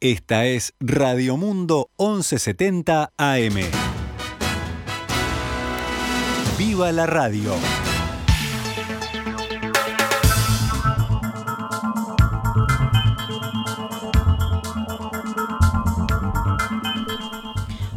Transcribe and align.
Esta 0.00 0.44
es 0.44 0.74
Radio 0.78 1.38
Mundo 1.38 1.88
1170 1.98 3.12
AM. 3.16 3.54
¡Viva 6.58 6.92
la 6.92 7.06
radio! 7.06 7.54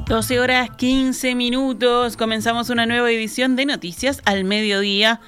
Doce 0.08 0.40
horas 0.40 0.70
15 0.78 1.36
minutos. 1.36 2.16
Comenzamos 2.16 2.70
una 2.70 2.86
nueva 2.86 3.12
edición 3.12 3.58
de 3.58 3.66
Noticias 3.66 4.22
al 4.24 4.46
Mediodía. 4.46 5.20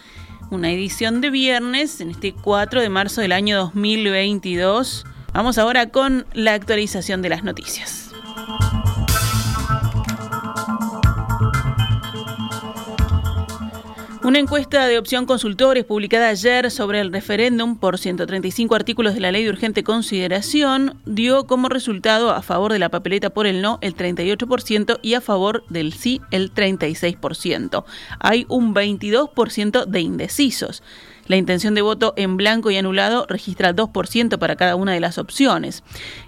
Una 0.52 0.72
edición 0.72 1.20
de 1.20 1.32
viernes 1.32 2.00
en 2.00 2.12
este 2.12 2.34
4 2.34 2.80
de 2.80 2.88
marzo 2.88 3.20
del 3.20 3.34
año 3.34 3.58
2022. 3.58 5.04
Vamos 5.34 5.58
ahora 5.58 5.90
con 5.90 6.26
la 6.34 6.54
actualización 6.54 7.22
de 7.22 7.30
las 7.30 7.44
noticias. 7.44 8.12
Una 14.24 14.40
encuesta 14.40 14.88
de 14.88 15.00
opción 15.00 15.26
consultores 15.26 15.84
publicada 15.84 16.30
ayer 16.30 16.70
sobre 16.70 17.00
el 17.00 17.12
referéndum 17.12 17.78
por 17.78 17.98
135 17.98 18.76
artículos 18.76 19.16
de 19.16 19.20
la 19.20 19.32
ley 19.32 19.44
de 19.46 19.50
urgente 19.50 19.84
consideración 19.84 20.98
dio 21.06 21.48
como 21.48 21.70
resultado 21.70 22.32
a 22.32 22.42
favor 22.42 22.72
de 22.72 22.80
la 22.80 22.90
papeleta 22.90 23.32
por 23.32 23.48
el 23.48 23.62
no 23.62 23.80
el 23.82 23.96
38% 23.96 25.00
y 25.02 25.16
a 25.16 25.22
favor 25.22 25.64
del 25.70 25.94
sí 25.94 26.22
el 26.30 26.54
36%. 26.54 27.84
Hay 28.20 28.46
un 28.48 28.76
22% 28.76 29.86
de 29.86 30.02
indecisos. 30.02 30.84
La 31.32 31.38
intención 31.38 31.74
de 31.76 31.82
voto 31.82 32.14
en 32.18 32.36
blanco 32.36 32.72
y 32.72 32.78
anulado 32.78 33.26
registra 33.30 33.74
2% 33.74 34.38
para 34.38 34.58
cada 34.58 34.76
una 34.76 34.92
de 34.92 35.00
las 35.00 35.18
opciones. 35.18 35.82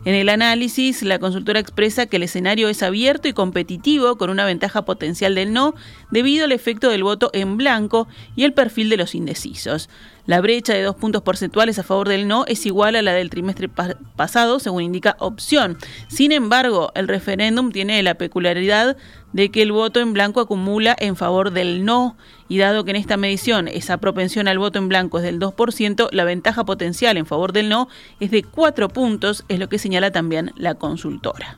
En 0.05 0.15
el 0.15 0.29
análisis, 0.29 1.03
la 1.03 1.19
consultora 1.19 1.59
expresa 1.59 2.05
que 2.05 2.15
el 2.15 2.23
escenario 2.23 2.69
es 2.69 2.81
abierto 2.83 3.27
y 3.27 3.33
competitivo 3.33 4.17
con 4.17 4.29
una 4.29 4.45
ventaja 4.45 4.85
potencial 4.85 5.35
del 5.35 5.51
no 5.51 5.75
debido 6.09 6.45
al 6.45 6.53
efecto 6.53 6.89
del 6.89 7.03
voto 7.03 7.31
en 7.33 7.57
blanco 7.57 8.07
y 8.37 8.45
el 8.45 8.53
perfil 8.53 8.89
de 8.89 8.95
los 8.95 9.13
indecisos. 9.13 9.89
La 10.25 10.39
brecha 10.39 10.73
de 10.73 10.83
dos 10.83 10.95
puntos 10.95 11.21
porcentuales 11.21 11.79
a 11.79 11.83
favor 11.83 12.07
del 12.07 12.27
no 12.27 12.45
es 12.47 12.65
igual 12.65 12.95
a 12.95 13.01
la 13.01 13.11
del 13.11 13.29
trimestre 13.29 13.67
pasado, 13.67 14.59
según 14.59 14.83
indica 14.83 15.17
opción. 15.19 15.77
Sin 16.07 16.31
embargo, 16.31 16.91
el 16.95 17.09
referéndum 17.09 17.71
tiene 17.71 18.01
la 18.03 18.15
peculiaridad 18.15 18.95
de 19.33 19.49
que 19.49 19.61
el 19.61 19.73
voto 19.73 19.99
en 19.99 20.13
blanco 20.13 20.39
acumula 20.39 20.95
en 20.97 21.17
favor 21.17 21.51
del 21.51 21.83
no, 21.83 22.15
y 22.47 22.57
dado 22.57 22.85
que 22.85 22.91
en 22.91 22.97
esta 22.97 23.17
medición 23.17 23.67
esa 23.67 23.97
propensión 23.97 24.47
al 24.47 24.59
voto 24.59 24.79
en 24.79 24.87
blanco 24.87 25.17
es 25.17 25.23
del 25.23 25.39
2%, 25.39 26.09
la 26.11 26.23
ventaja 26.23 26.63
potencial 26.63 27.17
en 27.17 27.25
favor 27.25 27.51
del 27.51 27.67
no 27.67 27.89
es 28.19 28.31
de 28.31 28.43
4 28.43 28.89
puntos, 28.89 29.43
es 29.49 29.59
lo 29.59 29.67
que 29.67 29.79
señala 29.79 30.11
también 30.11 30.51
la 30.55 30.75
consultora. 30.75 31.57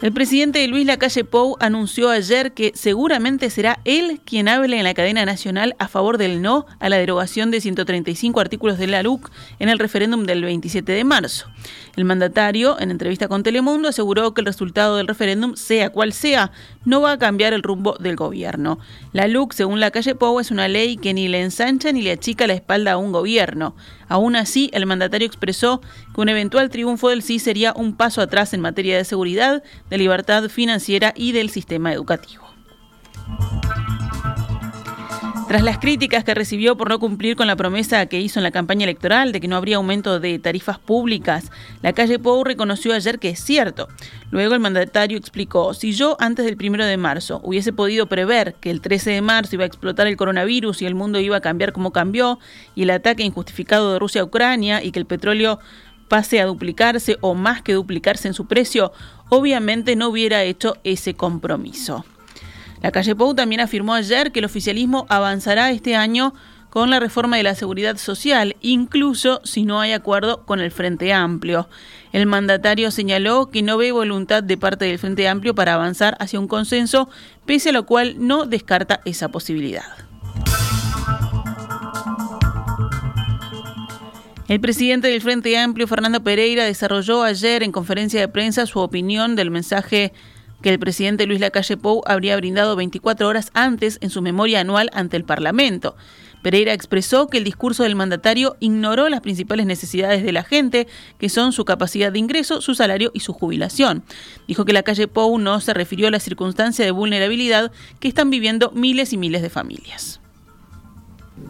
El 0.00 0.12
presidente 0.12 0.64
Luis 0.68 0.86
Lacalle 0.86 1.24
Pou 1.24 1.56
anunció 1.58 2.10
ayer 2.10 2.52
que 2.52 2.70
seguramente 2.76 3.50
será 3.50 3.80
él 3.84 4.20
quien 4.24 4.46
hable 4.46 4.78
en 4.78 4.84
la 4.84 4.94
cadena 4.94 5.24
nacional 5.24 5.74
a 5.80 5.88
favor 5.88 6.18
del 6.18 6.40
no 6.40 6.66
a 6.78 6.88
la 6.88 6.98
derogación 6.98 7.50
de 7.50 7.60
135 7.60 8.38
artículos 8.38 8.78
de 8.78 8.86
la 8.86 9.02
LUC 9.02 9.28
en 9.58 9.68
el 9.68 9.80
referéndum 9.80 10.22
del 10.22 10.44
27 10.44 10.92
de 10.92 11.02
marzo. 11.02 11.48
El 11.98 12.04
mandatario, 12.04 12.78
en 12.78 12.92
entrevista 12.92 13.26
con 13.26 13.42
Telemundo, 13.42 13.88
aseguró 13.88 14.32
que 14.32 14.40
el 14.40 14.46
resultado 14.46 14.96
del 14.98 15.08
referéndum, 15.08 15.56
sea 15.56 15.90
cual 15.90 16.12
sea, 16.12 16.52
no 16.84 17.00
va 17.00 17.10
a 17.10 17.18
cambiar 17.18 17.54
el 17.54 17.64
rumbo 17.64 17.96
del 17.98 18.14
gobierno. 18.14 18.78
La 19.12 19.26
LUC, 19.26 19.52
según 19.52 19.80
Lacalle 19.80 20.14
Pou, 20.14 20.38
es 20.38 20.52
una 20.52 20.68
ley 20.68 20.96
que 20.96 21.12
ni 21.12 21.26
le 21.26 21.42
ensancha 21.42 21.90
ni 21.90 22.02
le 22.02 22.12
achica 22.12 22.46
la 22.46 22.52
espalda 22.52 22.92
a 22.92 22.98
un 22.98 23.10
gobierno. 23.10 23.74
Aún 24.06 24.36
así, 24.36 24.70
el 24.74 24.86
mandatario 24.86 25.26
expresó 25.26 25.80
que 26.14 26.20
un 26.20 26.28
eventual 26.28 26.70
triunfo 26.70 27.08
del 27.08 27.22
sí 27.22 27.40
sería 27.40 27.72
un 27.74 27.96
paso 27.96 28.22
atrás 28.22 28.54
en 28.54 28.60
materia 28.60 28.96
de 28.96 29.04
seguridad, 29.04 29.64
de 29.90 29.98
libertad 29.98 30.48
financiera 30.50 31.12
y 31.16 31.32
del 31.32 31.50
sistema 31.50 31.92
educativo. 31.92 32.46
Tras 35.48 35.62
las 35.62 35.78
críticas 35.78 36.24
que 36.24 36.34
recibió 36.34 36.76
por 36.76 36.90
no 36.90 36.98
cumplir 36.98 37.34
con 37.34 37.46
la 37.46 37.56
promesa 37.56 38.04
que 38.04 38.20
hizo 38.20 38.38
en 38.38 38.42
la 38.42 38.50
campaña 38.50 38.84
electoral 38.84 39.32
de 39.32 39.40
que 39.40 39.48
no 39.48 39.56
habría 39.56 39.76
aumento 39.76 40.20
de 40.20 40.38
tarifas 40.38 40.78
públicas, 40.78 41.50
la 41.80 41.94
calle 41.94 42.18
Pou 42.18 42.44
reconoció 42.44 42.92
ayer 42.92 43.18
que 43.18 43.30
es 43.30 43.40
cierto. 43.40 43.88
Luego 44.30 44.52
el 44.52 44.60
mandatario 44.60 45.16
explicó, 45.16 45.72
si 45.72 45.92
yo 45.92 46.18
antes 46.20 46.44
del 46.44 46.58
primero 46.58 46.84
de 46.84 46.98
marzo 46.98 47.40
hubiese 47.42 47.72
podido 47.72 48.10
prever 48.10 48.56
que 48.60 48.70
el 48.70 48.82
13 48.82 49.12
de 49.12 49.22
marzo 49.22 49.56
iba 49.56 49.64
a 49.64 49.68
explotar 49.68 50.06
el 50.06 50.18
coronavirus 50.18 50.82
y 50.82 50.86
el 50.86 50.94
mundo 50.94 51.18
iba 51.18 51.38
a 51.38 51.40
cambiar 51.40 51.72
como 51.72 51.92
cambió, 51.92 52.38
y 52.74 52.82
el 52.82 52.90
ataque 52.90 53.22
injustificado 53.22 53.94
de 53.94 53.98
Rusia 53.98 54.20
a 54.20 54.24
Ucrania 54.24 54.84
y 54.84 54.92
que 54.92 54.98
el 54.98 55.06
petróleo 55.06 55.60
pase 56.08 56.42
a 56.42 56.44
duplicarse 56.44 57.16
o 57.22 57.32
más 57.32 57.62
que 57.62 57.72
duplicarse 57.72 58.28
en 58.28 58.34
su 58.34 58.46
precio, 58.46 58.92
obviamente 59.30 59.96
no 59.96 60.10
hubiera 60.10 60.42
hecho 60.42 60.76
ese 60.84 61.14
compromiso. 61.14 62.04
La 62.80 62.90
calle 62.92 63.14
Pou 63.14 63.34
también 63.34 63.60
afirmó 63.60 63.94
ayer 63.94 64.30
que 64.32 64.38
el 64.38 64.44
oficialismo 64.44 65.06
avanzará 65.08 65.70
este 65.70 65.96
año 65.96 66.34
con 66.70 66.90
la 66.90 67.00
reforma 67.00 67.36
de 67.36 67.42
la 67.42 67.54
seguridad 67.54 67.96
social, 67.96 68.56
incluso 68.60 69.40
si 69.44 69.64
no 69.64 69.80
hay 69.80 69.92
acuerdo 69.92 70.44
con 70.44 70.60
el 70.60 70.70
Frente 70.70 71.12
Amplio. 71.12 71.68
El 72.12 72.26
mandatario 72.26 72.90
señaló 72.90 73.50
que 73.50 73.62
no 73.62 73.78
ve 73.78 73.90
voluntad 73.90 74.42
de 74.42 74.56
parte 74.56 74.84
del 74.84 74.98
Frente 74.98 75.28
Amplio 75.28 75.54
para 75.54 75.74
avanzar 75.74 76.16
hacia 76.20 76.40
un 76.40 76.48
consenso, 76.48 77.08
pese 77.46 77.70
a 77.70 77.72
lo 77.72 77.86
cual 77.86 78.16
no 78.18 78.44
descarta 78.46 79.00
esa 79.04 79.28
posibilidad. 79.28 79.84
El 84.48 84.60
presidente 84.60 85.08
del 85.08 85.20
Frente 85.20 85.58
Amplio, 85.58 85.86
Fernando 85.86 86.22
Pereira, 86.22 86.64
desarrolló 86.64 87.22
ayer 87.22 87.62
en 87.62 87.72
conferencia 87.72 88.18
de 88.20 88.28
prensa 88.28 88.64
su 88.64 88.78
opinión 88.78 89.36
del 89.36 89.50
mensaje 89.50 90.14
que 90.62 90.70
el 90.70 90.78
presidente 90.78 91.26
Luis 91.26 91.40
Lacalle 91.40 91.76
Pou 91.76 92.02
habría 92.06 92.36
brindado 92.36 92.76
24 92.76 93.28
horas 93.28 93.50
antes 93.54 93.98
en 94.00 94.10
su 94.10 94.22
memoria 94.22 94.60
anual 94.60 94.90
ante 94.92 95.16
el 95.16 95.24
Parlamento. 95.24 95.96
Pereira 96.42 96.72
expresó 96.72 97.26
que 97.26 97.38
el 97.38 97.44
discurso 97.44 97.82
del 97.82 97.96
mandatario 97.96 98.56
ignoró 98.60 99.08
las 99.08 99.20
principales 99.20 99.66
necesidades 99.66 100.22
de 100.22 100.32
la 100.32 100.44
gente, 100.44 100.86
que 101.18 101.28
son 101.28 101.52
su 101.52 101.64
capacidad 101.64 102.12
de 102.12 102.20
ingreso, 102.20 102.60
su 102.60 102.74
salario 102.74 103.10
y 103.12 103.20
su 103.20 103.32
jubilación. 103.32 104.04
Dijo 104.46 104.64
que 104.64 104.72
la 104.72 104.82
calle 104.82 105.08
Pou 105.08 105.38
no 105.38 105.60
se 105.60 105.74
refirió 105.74 106.08
a 106.08 106.10
la 106.10 106.20
circunstancia 106.20 106.84
de 106.84 106.90
vulnerabilidad 106.90 107.72
que 107.98 108.08
están 108.08 108.30
viviendo 108.30 108.70
miles 108.72 109.12
y 109.12 109.16
miles 109.16 109.42
de 109.42 109.50
familias. 109.50 110.20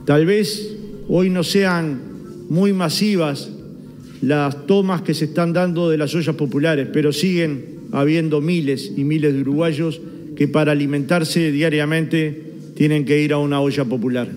Tal 0.04 0.26
vez 0.26 0.74
hoy 1.08 1.30
no 1.30 1.42
sean 1.44 2.00
muy 2.48 2.72
masivas 2.72 3.50
las 4.22 4.66
tomas 4.66 5.02
que 5.02 5.14
se 5.14 5.26
están 5.26 5.52
dando 5.52 5.90
de 5.90 5.98
las 5.98 6.14
ollas 6.14 6.34
populares, 6.34 6.88
pero 6.92 7.12
siguen 7.12 7.77
habiendo 7.92 8.40
miles 8.40 8.92
y 8.96 9.04
miles 9.04 9.34
de 9.34 9.40
uruguayos 9.40 10.00
que 10.36 10.48
para 10.48 10.72
alimentarse 10.72 11.50
diariamente 11.50 12.52
tienen 12.76 13.04
que 13.04 13.20
ir 13.20 13.32
a 13.32 13.38
una 13.38 13.60
olla 13.60 13.84
popular. 13.84 14.28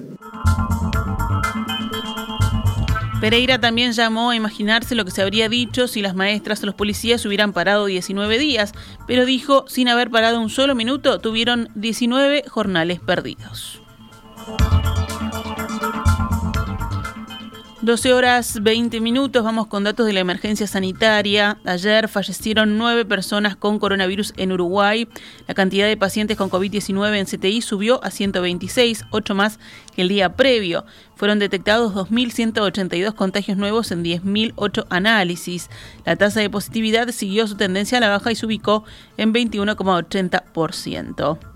Pereira 3.22 3.62
también 3.62 3.92
llamó 3.92 4.32
a 4.32 4.36
imaginarse 4.36 4.96
lo 4.96 5.06
que 5.06 5.12
se 5.12 5.22
habría 5.22 5.48
dicho 5.48 5.88
si 5.88 6.02
las 6.02 6.16
maestras 6.16 6.64
o 6.64 6.66
los 6.66 6.74
policías 6.74 7.24
hubieran 7.24 7.54
parado 7.54 7.86
19 7.86 8.40
días, 8.40 8.74
pero 9.06 9.28
dijo, 9.28 9.66
sin 9.68 9.90
haber 9.90 10.10
parado 10.10 10.42
un 10.42 10.50
solo 10.50 10.74
minuto, 10.74 11.20
tuvieron 11.20 11.70
19 11.76 12.46
jornales 12.48 13.00
perdidos. 13.00 13.84
12 17.84 18.14
horas 18.14 18.62
20 18.62 19.02
minutos, 19.02 19.44
vamos 19.44 19.66
con 19.66 19.84
datos 19.84 20.06
de 20.06 20.14
la 20.14 20.20
emergencia 20.20 20.68
sanitaria. 20.68 21.58
Ayer 21.66 22.08
fallecieron 22.08 22.78
nueve 22.78 23.06
personas 23.06 23.56
con 23.56 23.80
coronavirus 23.80 24.36
en 24.38 24.52
Uruguay. 24.52 25.08
La 25.48 25.56
cantidad 25.56 25.88
de 25.88 25.98
pacientes 25.98 26.38
con 26.38 26.52
COVID-19 26.52 27.18
en 27.18 27.26
CTI 27.26 27.64
subió 27.64 28.04
a 28.04 28.12
126, 28.12 29.06
8 29.10 29.34
más 29.34 29.58
que 29.96 30.04
el 30.04 30.10
día 30.10 30.36
previo. 30.36 30.86
Fueron 31.16 31.40
detectados 31.40 31.96
2.182 31.96 33.16
contagios 33.16 33.58
nuevos 33.58 33.92
en 33.92 34.04
10.008 34.04 34.86
análisis. 34.92 35.68
La 36.06 36.16
tasa 36.16 36.40
de 36.40 36.52
positividad 36.52 37.10
siguió 37.10 37.48
su 37.48 37.58
tendencia 37.58 37.98
a 37.98 38.02
la 38.02 38.10
baja 38.10 38.32
y 38.32 38.36
se 38.36 38.46
ubicó 38.46 38.84
en 39.18 39.34
21,80%. 39.34 41.51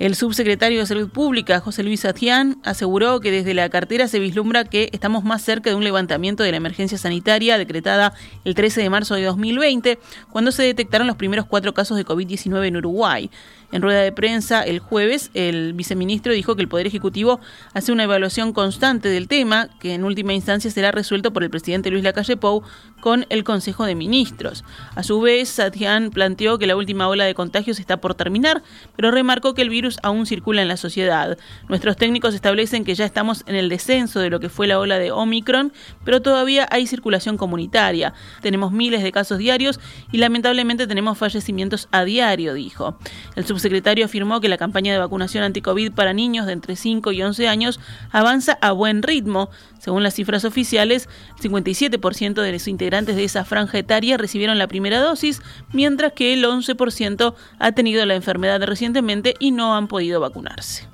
El 0.00 0.14
subsecretario 0.14 0.80
de 0.80 0.86
Salud 0.86 1.10
Pública, 1.10 1.60
José 1.60 1.82
Luis 1.82 2.06
Atián, 2.06 2.56
aseguró 2.64 3.20
que 3.20 3.30
desde 3.30 3.52
la 3.52 3.68
cartera 3.68 4.08
se 4.08 4.18
vislumbra 4.18 4.64
que 4.64 4.88
estamos 4.92 5.24
más 5.24 5.42
cerca 5.42 5.68
de 5.68 5.76
un 5.76 5.84
levantamiento 5.84 6.42
de 6.42 6.50
la 6.52 6.56
emergencia 6.56 6.96
sanitaria 6.96 7.58
decretada 7.58 8.14
el 8.46 8.54
13 8.54 8.80
de 8.80 8.88
marzo 8.88 9.14
de 9.14 9.24
2020, 9.24 9.98
cuando 10.30 10.52
se 10.52 10.62
detectaron 10.62 11.06
los 11.06 11.16
primeros 11.16 11.44
cuatro 11.44 11.74
casos 11.74 11.98
de 11.98 12.06
COVID-19 12.06 12.68
en 12.68 12.78
Uruguay. 12.78 13.30
En 13.72 13.82
rueda 13.82 14.00
de 14.00 14.10
prensa 14.10 14.62
el 14.62 14.80
jueves, 14.80 15.30
el 15.34 15.74
viceministro 15.74 16.32
dijo 16.32 16.56
que 16.56 16.62
el 16.62 16.68
Poder 16.68 16.88
Ejecutivo 16.88 17.38
hace 17.72 17.92
una 17.92 18.02
evaluación 18.02 18.52
constante 18.52 19.08
del 19.08 19.28
tema, 19.28 19.68
que 19.78 19.94
en 19.94 20.04
última 20.04 20.32
instancia 20.32 20.70
será 20.70 20.90
resuelto 20.90 21.32
por 21.32 21.44
el 21.44 21.50
presidente 21.50 21.90
Luis 21.90 22.02
Lacalle 22.02 22.36
Pou 22.36 22.62
con 23.00 23.26
el 23.28 23.44
Consejo 23.44 23.84
de 23.84 23.94
Ministros. 23.94 24.64
A 24.96 25.04
su 25.04 25.20
vez, 25.20 25.50
Satian 25.50 26.10
planteó 26.10 26.58
que 26.58 26.66
la 26.66 26.74
última 26.74 27.08
ola 27.08 27.24
de 27.24 27.34
contagios 27.34 27.78
está 27.78 27.98
por 27.98 28.14
terminar, 28.14 28.62
pero 28.96 29.12
remarcó 29.12 29.54
que 29.54 29.62
el 29.62 29.70
virus 29.70 29.89
aún 30.02 30.26
circula 30.26 30.62
en 30.62 30.68
la 30.68 30.76
sociedad. 30.76 31.38
Nuestros 31.68 31.96
técnicos 31.96 32.34
establecen 32.34 32.84
que 32.84 32.94
ya 32.94 33.04
estamos 33.04 33.42
en 33.46 33.56
el 33.56 33.68
descenso 33.68 34.20
de 34.20 34.30
lo 34.30 34.40
que 34.40 34.48
fue 34.48 34.66
la 34.66 34.78
ola 34.78 34.98
de 34.98 35.10
Omicron, 35.12 35.72
pero 36.04 36.22
todavía 36.22 36.68
hay 36.70 36.86
circulación 36.86 37.36
comunitaria. 37.36 38.12
Tenemos 38.42 38.72
miles 38.72 39.02
de 39.02 39.12
casos 39.12 39.38
diarios 39.38 39.80
y 40.12 40.18
lamentablemente 40.18 40.86
tenemos 40.86 41.18
fallecimientos 41.18 41.88
a 41.90 42.04
diario, 42.04 42.54
dijo. 42.54 42.98
El 43.36 43.46
subsecretario 43.46 44.04
afirmó 44.04 44.40
que 44.40 44.48
la 44.48 44.58
campaña 44.58 44.92
de 44.92 44.98
vacunación 44.98 45.44
anti-COVID 45.44 45.92
para 45.92 46.12
niños 46.12 46.46
de 46.46 46.52
entre 46.52 46.76
5 46.76 47.12
y 47.12 47.22
11 47.22 47.48
años 47.48 47.80
avanza 48.10 48.58
a 48.60 48.72
buen 48.72 49.02
ritmo. 49.02 49.50
Según 49.78 50.02
las 50.02 50.14
cifras 50.14 50.44
oficiales, 50.44 51.08
el 51.42 51.50
57% 51.50 52.42
de 52.42 52.52
los 52.52 52.68
integrantes 52.68 53.16
de 53.16 53.24
esa 53.24 53.44
franja 53.44 53.78
etaria 53.78 54.18
recibieron 54.18 54.58
la 54.58 54.66
primera 54.68 55.00
dosis, 55.00 55.40
mientras 55.72 56.12
que 56.12 56.34
el 56.34 56.44
11% 56.44 57.34
ha 57.58 57.72
tenido 57.72 58.04
la 58.04 58.14
enfermedad 58.14 58.62
recientemente 58.62 59.34
y 59.38 59.52
no 59.52 59.74
han 59.80 59.88
podido 59.88 60.20
vacunarse. 60.20 60.86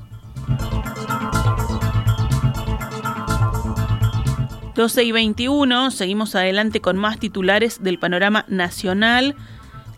12 4.75 5.05
y 5.05 5.13
21, 5.13 5.91
seguimos 5.91 6.35
adelante 6.35 6.81
con 6.81 6.97
más 6.99 7.19
titulares 7.19 7.83
del 7.83 7.99
panorama 7.99 8.45
nacional. 8.49 9.35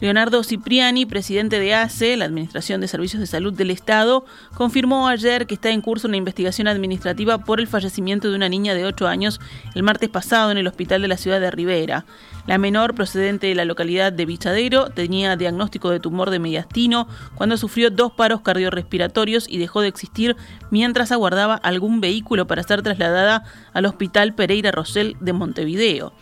Leonardo 0.00 0.45
Cipriani, 0.45 1.06
presidente 1.06 1.59
de 1.59 1.75
ACE, 1.75 2.17
la 2.17 2.27
Administración 2.27 2.81
de 2.81 2.87
Servicios 2.87 3.19
de 3.21 3.27
Salud 3.27 3.53
del 3.53 3.73
Estado, 3.73 4.25
confirmó 4.55 5.09
ayer 5.09 5.49
que 5.49 5.55
está 5.55 5.71
en 5.71 5.81
curso 5.81 6.06
una 6.06 6.17
investigación 6.17 6.69
administrativa 6.69 7.39
por 7.39 7.59
el 7.59 7.67
fallecimiento 7.67 8.31
de 8.31 8.37
una 8.37 8.49
niña 8.49 8.75
de 8.75 8.85
8 8.85 9.09
años 9.09 9.41
el 9.75 9.83
martes 9.83 10.09
pasado 10.09 10.53
en 10.53 10.59
el 10.59 10.69
hospital 10.69 11.03
de 11.03 11.09
la 11.09 11.17
ciudad 11.17 11.41
de 11.41 11.50
Rivera. 11.50 12.05
La 12.47 12.59
menor, 12.59 12.95
procedente 12.95 13.49
de 13.49 13.56
la 13.56 13.65
localidad 13.65 14.12
de 14.12 14.25
Bichadero, 14.25 14.89
tenía 14.91 15.35
diagnóstico 15.35 15.91
de 15.91 15.99
tumor 15.99 16.31
de 16.31 16.39
mediastino 16.39 17.09
cuando 17.35 17.56
sufrió 17.56 17.91
dos 17.91 18.12
paros 18.12 18.43
cardiorrespiratorios 18.43 19.49
y 19.49 19.59
dejó 19.59 19.81
de 19.81 19.89
existir 19.89 20.37
mientras 20.71 21.11
aguardaba 21.11 21.56
algún 21.56 22.01
vehículo 22.01 22.47
para 22.47 22.62
ser 22.62 22.83
trasladada 22.83 23.43
al 23.73 23.85
Hospital 23.85 24.35
Pereira 24.35 24.71
Rosell 24.71 25.17
de 25.21 25.33
Montevideo. 25.33 26.12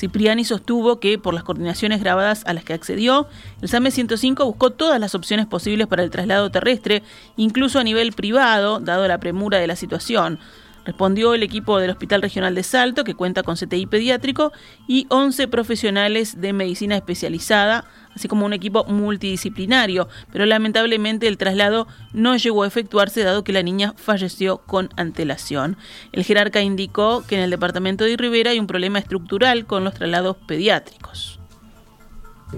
Cipriani 0.00 0.44
sostuvo 0.44 0.98
que, 0.98 1.18
por 1.18 1.34
las 1.34 1.44
coordinaciones 1.44 2.00
grabadas 2.00 2.42
a 2.46 2.54
las 2.54 2.64
que 2.64 2.72
accedió, 2.72 3.28
el 3.60 3.68
SAME 3.68 3.90
105 3.90 4.46
buscó 4.46 4.70
todas 4.70 4.98
las 4.98 5.14
opciones 5.14 5.44
posibles 5.44 5.88
para 5.88 6.02
el 6.02 6.08
traslado 6.08 6.50
terrestre, 6.50 7.02
incluso 7.36 7.78
a 7.78 7.84
nivel 7.84 8.12
privado, 8.12 8.80
dado 8.80 9.06
la 9.06 9.20
premura 9.20 9.58
de 9.58 9.66
la 9.66 9.76
situación. 9.76 10.38
Respondió 10.86 11.34
el 11.34 11.42
equipo 11.42 11.78
del 11.78 11.90
Hospital 11.90 12.22
Regional 12.22 12.54
de 12.54 12.62
Salto, 12.62 13.04
que 13.04 13.14
cuenta 13.14 13.42
con 13.42 13.56
CTI 13.56 13.84
pediátrico, 13.84 14.52
y 14.88 15.06
11 15.10 15.48
profesionales 15.48 16.40
de 16.40 16.54
medicina 16.54 16.96
especializada, 16.96 17.84
así 18.14 18.28
como 18.28 18.46
un 18.46 18.52
equipo 18.52 18.84
multidisciplinario, 18.84 20.08
pero 20.32 20.46
lamentablemente 20.46 21.28
el 21.28 21.38
traslado 21.38 21.86
no 22.12 22.36
llegó 22.36 22.62
a 22.62 22.66
efectuarse 22.66 23.22
dado 23.22 23.44
que 23.44 23.52
la 23.52 23.62
niña 23.62 23.94
falleció 23.96 24.58
con 24.58 24.90
antelación. 24.96 25.76
El 26.12 26.24
jerarca 26.24 26.62
indicó 26.62 27.24
que 27.26 27.36
en 27.36 27.42
el 27.42 27.50
departamento 27.50 28.04
de 28.04 28.16
Rivera 28.16 28.50
hay 28.50 28.58
un 28.58 28.66
problema 28.66 28.98
estructural 28.98 29.66
con 29.66 29.84
los 29.84 29.94
traslados 29.94 30.36
pediátricos. 30.46 31.40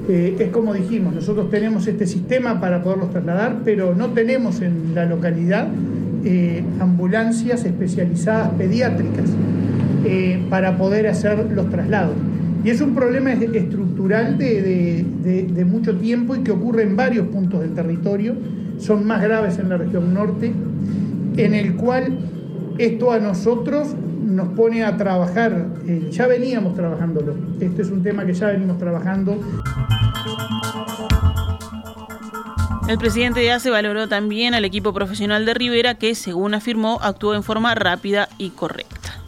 Eh, 0.08 0.36
es 0.38 0.50
como 0.50 0.72
dijimos, 0.72 1.14
nosotros 1.14 1.50
tenemos 1.50 1.86
este 1.86 2.06
sistema 2.06 2.60
para 2.60 2.82
poderlos 2.82 3.10
trasladar, 3.10 3.58
pero 3.64 3.94
no 3.94 4.08
tenemos 4.10 4.62
en 4.62 4.94
la 4.94 5.04
localidad 5.04 5.68
eh, 6.24 6.64
ambulancias 6.80 7.64
especializadas 7.64 8.50
pediátricas 8.50 9.28
eh, 10.04 10.42
para 10.48 10.78
poder 10.78 11.08
hacer 11.08 11.50
los 11.50 11.68
traslados. 11.68 12.16
Y 12.64 12.70
es 12.70 12.80
un 12.80 12.94
problema 12.94 13.32
estructural 13.32 14.38
de, 14.38 15.64
mucho 15.66 15.96
tiempo 15.96 16.36
y 16.36 16.40
que 16.40 16.52
ocurre 16.52 16.82
en 16.82 16.96
varios 16.96 17.26
puntos 17.28 17.60
del 17.60 17.74
territorio, 17.74 18.34
son 18.78 19.04
más 19.06 19.22
graves 19.22 19.58
en 19.58 19.68
la 19.68 19.76
región 19.76 20.14
norte, 20.14 20.52
en 21.36 21.54
el 21.54 21.74
cual 21.74 22.18
esto 22.78 23.12
a 23.12 23.18
nosotros 23.18 23.94
nos 24.24 24.48
pone 24.50 24.84
a 24.84 24.96
trabajar, 24.96 25.66
eh, 25.86 26.08
ya 26.10 26.26
veníamos 26.26 26.74
trabajándolo, 26.74 27.34
este 27.60 27.82
es 27.82 27.90
un 27.90 28.02
tema 28.02 28.24
que 28.24 28.32
ya 28.32 28.48
venimos 28.48 28.78
trabajando. 28.78 29.38
El 32.88 32.98
presidente 32.98 33.40
de 33.40 33.52
ACE 33.52 33.70
valoró 33.70 34.08
también 34.08 34.54
al 34.54 34.64
equipo 34.64 34.92
profesional 34.92 35.46
de 35.46 35.54
Rivera 35.54 35.94
que, 35.94 36.14
según 36.14 36.54
afirmó, 36.54 36.98
actuó 37.02 37.34
en 37.34 37.42
forma 37.42 37.74
rápida 37.74 38.28
y 38.38 38.50
correcta. 38.50 39.18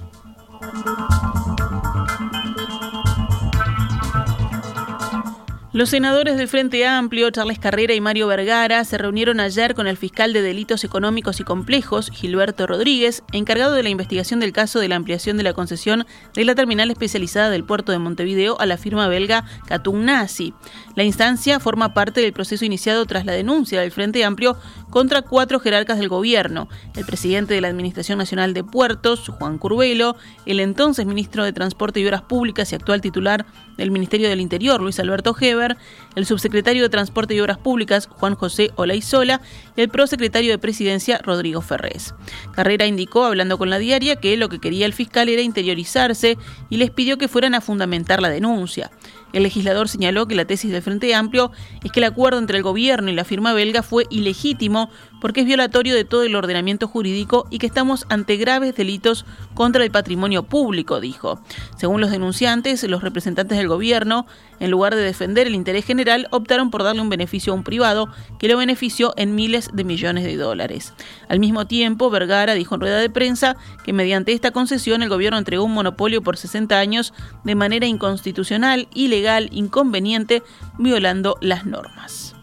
Los 5.74 5.90
senadores 5.90 6.36
del 6.36 6.46
Frente 6.46 6.86
Amplio, 6.86 7.32
Charles 7.32 7.58
Carrera 7.58 7.94
y 7.94 8.00
Mario 8.00 8.28
Vergara, 8.28 8.84
se 8.84 8.96
reunieron 8.96 9.40
ayer 9.40 9.74
con 9.74 9.88
el 9.88 9.96
fiscal 9.96 10.32
de 10.32 10.40
delitos 10.40 10.84
económicos 10.84 11.40
y 11.40 11.42
complejos, 11.42 12.12
Gilberto 12.12 12.68
Rodríguez, 12.68 13.24
encargado 13.32 13.72
de 13.72 13.82
la 13.82 13.88
investigación 13.88 14.38
del 14.38 14.52
caso 14.52 14.78
de 14.78 14.86
la 14.86 14.94
ampliación 14.94 15.36
de 15.36 15.42
la 15.42 15.52
concesión 15.52 16.06
de 16.32 16.44
la 16.44 16.54
terminal 16.54 16.92
especializada 16.92 17.50
del 17.50 17.64
puerto 17.64 17.90
de 17.90 17.98
Montevideo 17.98 18.56
a 18.60 18.66
la 18.66 18.76
firma 18.76 19.08
belga 19.08 19.46
Nasi. 19.92 20.54
La 20.94 21.02
instancia 21.02 21.58
forma 21.58 21.92
parte 21.92 22.20
del 22.20 22.32
proceso 22.32 22.64
iniciado 22.64 23.04
tras 23.06 23.26
la 23.26 23.32
denuncia 23.32 23.80
del 23.80 23.90
Frente 23.90 24.24
Amplio 24.24 24.56
contra 24.90 25.22
cuatro 25.22 25.58
jerarcas 25.58 25.98
del 25.98 26.08
gobierno, 26.08 26.68
el 26.94 27.04
presidente 27.04 27.52
de 27.52 27.60
la 27.60 27.66
Administración 27.66 28.18
Nacional 28.18 28.54
de 28.54 28.62
Puertos, 28.62 29.28
Juan 29.28 29.58
Curvelo, 29.58 30.14
el 30.46 30.60
entonces 30.60 31.04
ministro 31.04 31.42
de 31.42 31.52
Transporte 31.52 31.98
y 31.98 32.06
Obras 32.06 32.22
Públicas 32.22 32.70
y 32.70 32.76
actual 32.76 33.00
titular 33.00 33.44
del 33.76 33.90
Ministerio 33.90 34.28
del 34.28 34.40
Interior, 34.40 34.80
Luis 34.80 35.00
Alberto 35.00 35.34
Heber, 35.38 35.76
el 36.14 36.26
subsecretario 36.26 36.82
de 36.82 36.88
Transporte 36.88 37.34
y 37.34 37.40
Obras 37.40 37.58
Públicas, 37.58 38.08
Juan 38.10 38.34
José 38.34 38.70
Olaizola, 38.76 39.40
y 39.76 39.80
el 39.80 39.88
prosecretario 39.88 40.50
de 40.50 40.58
Presidencia, 40.58 41.18
Rodrigo 41.18 41.60
Ferrés. 41.60 42.14
Carrera 42.52 42.86
indicó, 42.86 43.24
hablando 43.24 43.58
con 43.58 43.70
la 43.70 43.78
diaria, 43.78 44.16
que 44.16 44.36
lo 44.36 44.48
que 44.48 44.60
quería 44.60 44.86
el 44.86 44.92
fiscal 44.92 45.28
era 45.28 45.42
interiorizarse 45.42 46.38
y 46.70 46.76
les 46.76 46.90
pidió 46.90 47.18
que 47.18 47.28
fueran 47.28 47.54
a 47.54 47.60
fundamentar 47.60 48.20
la 48.20 48.30
denuncia. 48.30 48.90
El 49.32 49.42
legislador 49.42 49.88
señaló 49.88 50.26
que 50.26 50.36
la 50.36 50.44
tesis 50.44 50.70
del 50.70 50.82
Frente 50.82 51.12
Amplio 51.12 51.50
es 51.82 51.90
que 51.90 51.98
el 51.98 52.04
acuerdo 52.04 52.38
entre 52.38 52.56
el 52.56 52.62
gobierno 52.62 53.10
y 53.10 53.14
la 53.14 53.24
firma 53.24 53.52
belga 53.52 53.82
fue 53.82 54.06
ilegítimo 54.08 54.90
porque 55.24 55.40
es 55.40 55.46
violatorio 55.46 55.94
de 55.94 56.04
todo 56.04 56.22
el 56.22 56.36
ordenamiento 56.36 56.86
jurídico 56.86 57.46
y 57.48 57.56
que 57.56 57.66
estamos 57.66 58.04
ante 58.10 58.36
graves 58.36 58.76
delitos 58.76 59.24
contra 59.54 59.82
el 59.82 59.90
patrimonio 59.90 60.42
público, 60.42 61.00
dijo. 61.00 61.40
Según 61.78 62.02
los 62.02 62.10
denunciantes, 62.10 62.82
los 62.84 63.02
representantes 63.02 63.56
del 63.56 63.66
gobierno, 63.66 64.26
en 64.60 64.70
lugar 64.70 64.94
de 64.94 65.00
defender 65.00 65.46
el 65.46 65.54
interés 65.54 65.86
general, 65.86 66.28
optaron 66.30 66.70
por 66.70 66.82
darle 66.82 67.00
un 67.00 67.08
beneficio 67.08 67.54
a 67.54 67.56
un 67.56 67.64
privado 67.64 68.10
que 68.38 68.48
lo 68.48 68.58
benefició 68.58 69.14
en 69.16 69.34
miles 69.34 69.70
de 69.72 69.84
millones 69.84 70.24
de 70.24 70.36
dólares. 70.36 70.92
Al 71.26 71.40
mismo 71.40 71.66
tiempo, 71.66 72.10
Vergara 72.10 72.52
dijo 72.52 72.74
en 72.74 72.82
rueda 72.82 72.98
de 72.98 73.08
prensa 73.08 73.56
que 73.82 73.94
mediante 73.94 74.34
esta 74.34 74.50
concesión 74.50 75.02
el 75.02 75.08
gobierno 75.08 75.38
entregó 75.38 75.64
un 75.64 75.72
monopolio 75.72 76.20
por 76.20 76.36
60 76.36 76.78
años 76.78 77.14
de 77.44 77.54
manera 77.54 77.86
inconstitucional, 77.86 78.88
ilegal, 78.92 79.48
inconveniente, 79.52 80.42
violando 80.78 81.38
las 81.40 81.64
normas. 81.64 82.34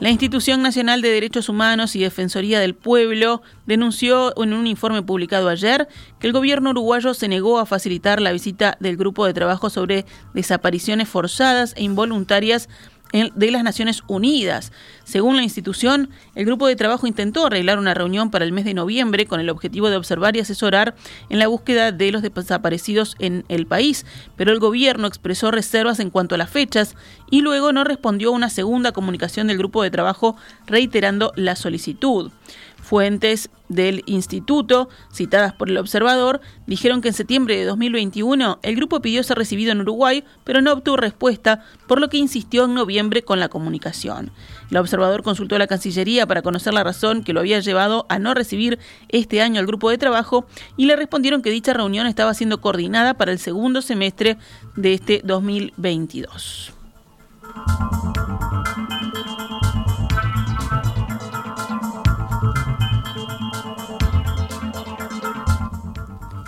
La 0.00 0.08
Institución 0.08 0.62
Nacional 0.62 1.02
de 1.02 1.10
Derechos 1.10 1.50
Humanos 1.50 1.94
y 1.94 2.00
Defensoría 2.00 2.58
del 2.58 2.74
Pueblo 2.74 3.42
denunció 3.66 4.32
en 4.42 4.54
un 4.54 4.66
informe 4.66 5.02
publicado 5.02 5.50
ayer 5.50 5.88
que 6.18 6.26
el 6.26 6.32
gobierno 6.32 6.70
uruguayo 6.70 7.12
se 7.12 7.28
negó 7.28 7.58
a 7.58 7.66
facilitar 7.66 8.22
la 8.22 8.32
visita 8.32 8.78
del 8.80 8.96
grupo 8.96 9.26
de 9.26 9.34
trabajo 9.34 9.68
sobre 9.68 10.06
desapariciones 10.32 11.06
forzadas 11.06 11.74
e 11.76 11.82
involuntarias 11.82 12.70
de 13.12 13.50
las 13.50 13.64
Naciones 13.64 14.02
Unidas. 14.06 14.72
Según 15.04 15.36
la 15.36 15.42
institución, 15.42 16.10
el 16.34 16.46
grupo 16.46 16.66
de 16.66 16.76
trabajo 16.76 17.06
intentó 17.06 17.46
arreglar 17.46 17.78
una 17.78 17.94
reunión 17.94 18.30
para 18.30 18.44
el 18.44 18.52
mes 18.52 18.64
de 18.64 18.74
noviembre 18.74 19.26
con 19.26 19.40
el 19.40 19.50
objetivo 19.50 19.90
de 19.90 19.96
observar 19.96 20.36
y 20.36 20.40
asesorar 20.40 20.94
en 21.28 21.38
la 21.38 21.48
búsqueda 21.48 21.92
de 21.92 22.12
los 22.12 22.22
desaparecidos 22.22 23.16
en 23.18 23.44
el 23.48 23.66
país, 23.66 24.06
pero 24.36 24.52
el 24.52 24.60
gobierno 24.60 25.06
expresó 25.06 25.50
reservas 25.50 26.00
en 26.00 26.10
cuanto 26.10 26.34
a 26.34 26.38
las 26.38 26.50
fechas 26.50 26.94
y 27.30 27.40
luego 27.40 27.72
no 27.72 27.84
respondió 27.84 28.28
a 28.28 28.32
una 28.32 28.50
segunda 28.50 28.92
comunicación 28.92 29.48
del 29.48 29.58
grupo 29.58 29.82
de 29.82 29.90
trabajo 29.90 30.36
reiterando 30.66 31.32
la 31.36 31.56
solicitud. 31.56 32.30
Fuentes 32.82 33.50
del 33.70 34.02
instituto, 34.04 34.90
citadas 35.12 35.54
por 35.54 35.70
el 35.70 35.78
observador, 35.78 36.42
dijeron 36.66 37.00
que 37.00 37.08
en 37.08 37.14
septiembre 37.14 37.56
de 37.56 37.64
2021 37.64 38.58
el 38.62 38.76
grupo 38.76 39.00
pidió 39.00 39.22
ser 39.22 39.38
recibido 39.38 39.72
en 39.72 39.80
Uruguay, 39.80 40.24
pero 40.44 40.60
no 40.60 40.72
obtuvo 40.72 40.98
respuesta, 40.98 41.64
por 41.86 42.00
lo 42.00 42.10
que 42.10 42.18
insistió 42.18 42.66
en 42.66 42.74
noviembre 42.74 43.22
con 43.22 43.40
la 43.40 43.48
comunicación. 43.48 44.32
El 44.70 44.76
observador 44.76 45.22
consultó 45.22 45.56
a 45.56 45.58
la 45.58 45.66
Cancillería 45.66 46.26
para 46.26 46.42
conocer 46.42 46.74
la 46.74 46.84
razón 46.84 47.24
que 47.24 47.32
lo 47.32 47.40
había 47.40 47.60
llevado 47.60 48.06
a 48.08 48.18
no 48.18 48.34
recibir 48.34 48.78
este 49.08 49.40
año 49.40 49.60
al 49.60 49.66
grupo 49.66 49.88
de 49.88 49.98
trabajo 49.98 50.46
y 50.76 50.86
le 50.86 50.96
respondieron 50.96 51.40
que 51.40 51.50
dicha 51.50 51.72
reunión 51.72 52.06
estaba 52.06 52.34
siendo 52.34 52.60
coordinada 52.60 53.14
para 53.14 53.32
el 53.32 53.38
segundo 53.38 53.82
semestre 53.82 54.36
de 54.76 54.94
este 54.94 55.22
2022. 55.24 56.74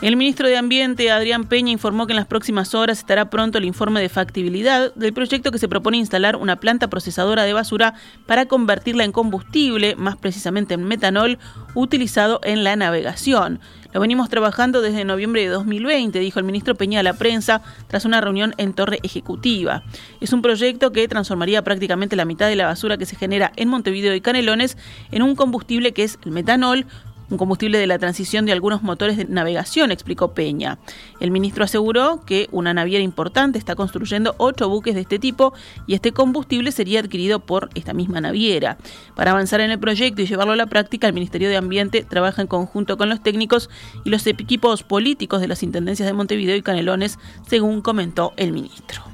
El 0.03 0.17
ministro 0.17 0.49
de 0.49 0.57
Ambiente, 0.57 1.13
Adrián 1.13 1.45
Peña, 1.45 1.71
informó 1.71 2.09
que 2.09 2.13
en 2.13 2.17
las 2.17 2.27
próximas 2.27 2.75
horas 2.75 2.99
estará 2.99 3.31
pronto 3.31 3.59
el 3.59 3.65
informe 3.65 4.01
de 4.01 4.09
factibilidad 4.09 4.93
del 4.97 5.13
proyecto 5.13 5.53
que 5.53 5.61
se 5.61 5.69
propone 5.69 5.97
instalar 5.97 6.35
una 6.35 6.57
planta 6.57 6.91
procesadora 6.91 7.45
de 7.45 7.53
basura 7.53 7.95
para 8.27 8.47
convertirla 8.47 9.05
en 9.05 9.13
combustible, 9.13 9.95
más 9.95 10.17
precisamente 10.17 10.75
en 10.75 10.83
metanol, 10.83 11.39
utilizado 11.77 12.41
en 12.43 12.65
la 12.65 12.75
navegación. 12.75 13.61
Lo 13.93 14.01
venimos 14.01 14.29
trabajando 14.29 14.81
desde 14.81 15.05
noviembre 15.05 15.43
de 15.43 15.49
2020, 15.51 16.19
dijo 16.19 16.41
el 16.41 16.47
ministro 16.47 16.75
Peña 16.75 16.99
a 16.99 17.05
la 17.05 17.13
prensa 17.13 17.63
tras 17.87 18.05
una 18.05 18.21
reunión 18.21 18.55
en 18.57 18.73
Torre 18.73 18.99
Ejecutiva. 19.05 19.85
Es 20.21 20.33
un 20.33 20.43
proyecto 20.43 20.91
que 20.91 21.07
transformaría 21.07 21.63
prácticamente 21.63 22.17
la 22.17 22.25
mitad 22.25 22.49
de 22.49 22.57
la 22.57 22.67
basura 22.67 22.97
que 22.97 23.07
se 23.07 23.15
genera 23.15 23.53
en 23.55 23.69
Montevideo 23.69 24.17
y 24.17 24.21
Canelones 24.21 24.77
en 25.13 25.23
un 25.23 25.37
combustible 25.37 25.93
que 25.93 26.03
es 26.03 26.19
el 26.25 26.33
metanol, 26.33 26.87
un 27.33 27.39
combustible 27.39 27.79
de 27.79 27.87
la 27.87 27.99
transición 27.99 28.45
de 28.47 28.53
algunos 28.53 28.83
motores 28.83 29.17
de 29.17 29.25
navegación, 29.25 29.91
explicó 29.91 30.35
Peña. 30.35 30.79
El 31.19 31.31
ministro 31.31 31.65
aseguró 31.65 32.21
que 32.25 32.49
una 32.53 32.75
naviera 32.75 33.03
importante 33.03 33.59
está 33.59 33.75
construyendo 33.75 34.35
ocho 34.37 34.69
buques 34.69 34.95
de 34.95 35.01
este 35.01 35.19
tipo 35.19 35.55
y 35.87 35.95
este 35.95 36.12
combustible 36.12 36.71
sería 36.73 37.01
adquirido 37.01 37.41
por 37.41 37.71
esta 37.75 37.95
misma 37.95 38.21
naviera. 38.21 38.77
Para 39.17 39.31
avanzar 39.31 39.61
en 39.62 39.71
el 39.71 39.79
proyecto 39.79 40.23
y 40.23 40.27
llevarlo 40.27 40.53
a 40.53 40.57
la 40.57 40.67
práctica, 40.67 41.07
el 41.07 41.15
Ministerio 41.15 41.49
de 41.49 41.57
Ambiente 41.57 42.05
trabaja 42.05 42.43
en 42.43 42.49
conjunto 42.49 42.99
con 42.99 43.09
los 43.09 43.23
técnicos 43.23 43.71
y 44.05 44.11
los 44.11 44.27
equipos 44.27 44.83
políticos 44.83 45.41
de 45.41 45.49
las 45.49 45.62
intendencias 45.62 46.07
de 46.07 46.12
Montevideo 46.12 46.57
y 46.57 46.62
Canelones, 46.62 47.19
según 47.49 47.81
comentó 47.81 48.35
el 48.37 48.53
ministro. 48.53 49.12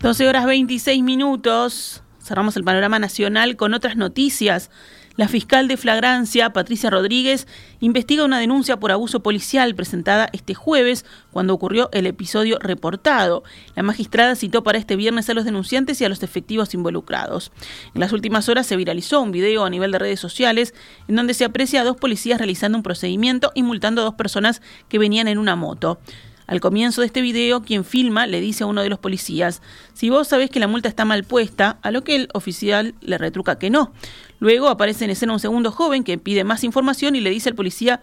12 0.00 0.26
horas 0.26 0.46
26 0.46 1.02
minutos. 1.02 2.02
Cerramos 2.22 2.56
el 2.56 2.64
panorama 2.64 2.98
nacional 2.98 3.56
con 3.56 3.74
otras 3.74 3.96
noticias. 3.98 4.70
La 5.16 5.28
fiscal 5.28 5.68
de 5.68 5.76
flagrancia, 5.76 6.54
Patricia 6.54 6.88
Rodríguez, 6.88 7.46
investiga 7.80 8.24
una 8.24 8.38
denuncia 8.38 8.78
por 8.78 8.92
abuso 8.92 9.20
policial 9.20 9.74
presentada 9.74 10.30
este 10.32 10.54
jueves 10.54 11.04
cuando 11.32 11.52
ocurrió 11.52 11.90
el 11.92 12.06
episodio 12.06 12.58
reportado. 12.58 13.42
La 13.76 13.82
magistrada 13.82 14.36
citó 14.36 14.62
para 14.62 14.78
este 14.78 14.96
viernes 14.96 15.28
a 15.28 15.34
los 15.34 15.44
denunciantes 15.44 16.00
y 16.00 16.06
a 16.06 16.08
los 16.08 16.22
efectivos 16.22 16.72
involucrados. 16.72 17.52
En 17.94 18.00
las 18.00 18.14
últimas 18.14 18.48
horas 18.48 18.66
se 18.66 18.76
viralizó 18.76 19.20
un 19.20 19.32
video 19.32 19.66
a 19.66 19.70
nivel 19.70 19.92
de 19.92 19.98
redes 19.98 20.20
sociales 20.20 20.72
en 21.08 21.16
donde 21.16 21.34
se 21.34 21.44
aprecia 21.44 21.82
a 21.82 21.84
dos 21.84 21.98
policías 21.98 22.38
realizando 22.38 22.78
un 22.78 22.82
procedimiento 22.82 23.52
y 23.54 23.64
multando 23.64 24.00
a 24.00 24.06
dos 24.06 24.14
personas 24.14 24.62
que 24.88 24.98
venían 24.98 25.28
en 25.28 25.36
una 25.36 25.56
moto. 25.56 25.98
Al 26.50 26.60
comienzo 26.60 27.00
de 27.00 27.06
este 27.06 27.20
video, 27.20 27.62
quien 27.62 27.84
filma 27.84 28.26
le 28.26 28.40
dice 28.40 28.64
a 28.64 28.66
uno 28.66 28.82
de 28.82 28.88
los 28.88 28.98
policías, 28.98 29.62
si 29.94 30.10
vos 30.10 30.26
sabés 30.26 30.50
que 30.50 30.58
la 30.58 30.66
multa 30.66 30.88
está 30.88 31.04
mal 31.04 31.22
puesta, 31.22 31.78
a 31.82 31.92
lo 31.92 32.02
que 32.02 32.16
el 32.16 32.28
oficial 32.34 32.96
le 33.02 33.18
retruca 33.18 33.56
que 33.56 33.70
no. 33.70 33.92
Luego 34.40 34.68
aparece 34.68 35.04
en 35.04 35.12
escena 35.12 35.32
un 35.32 35.38
segundo 35.38 35.70
joven 35.70 36.02
que 36.02 36.18
pide 36.18 36.42
más 36.42 36.64
información 36.64 37.14
y 37.14 37.20
le 37.20 37.30
dice 37.30 37.50
al 37.50 37.54
policía 37.54 38.00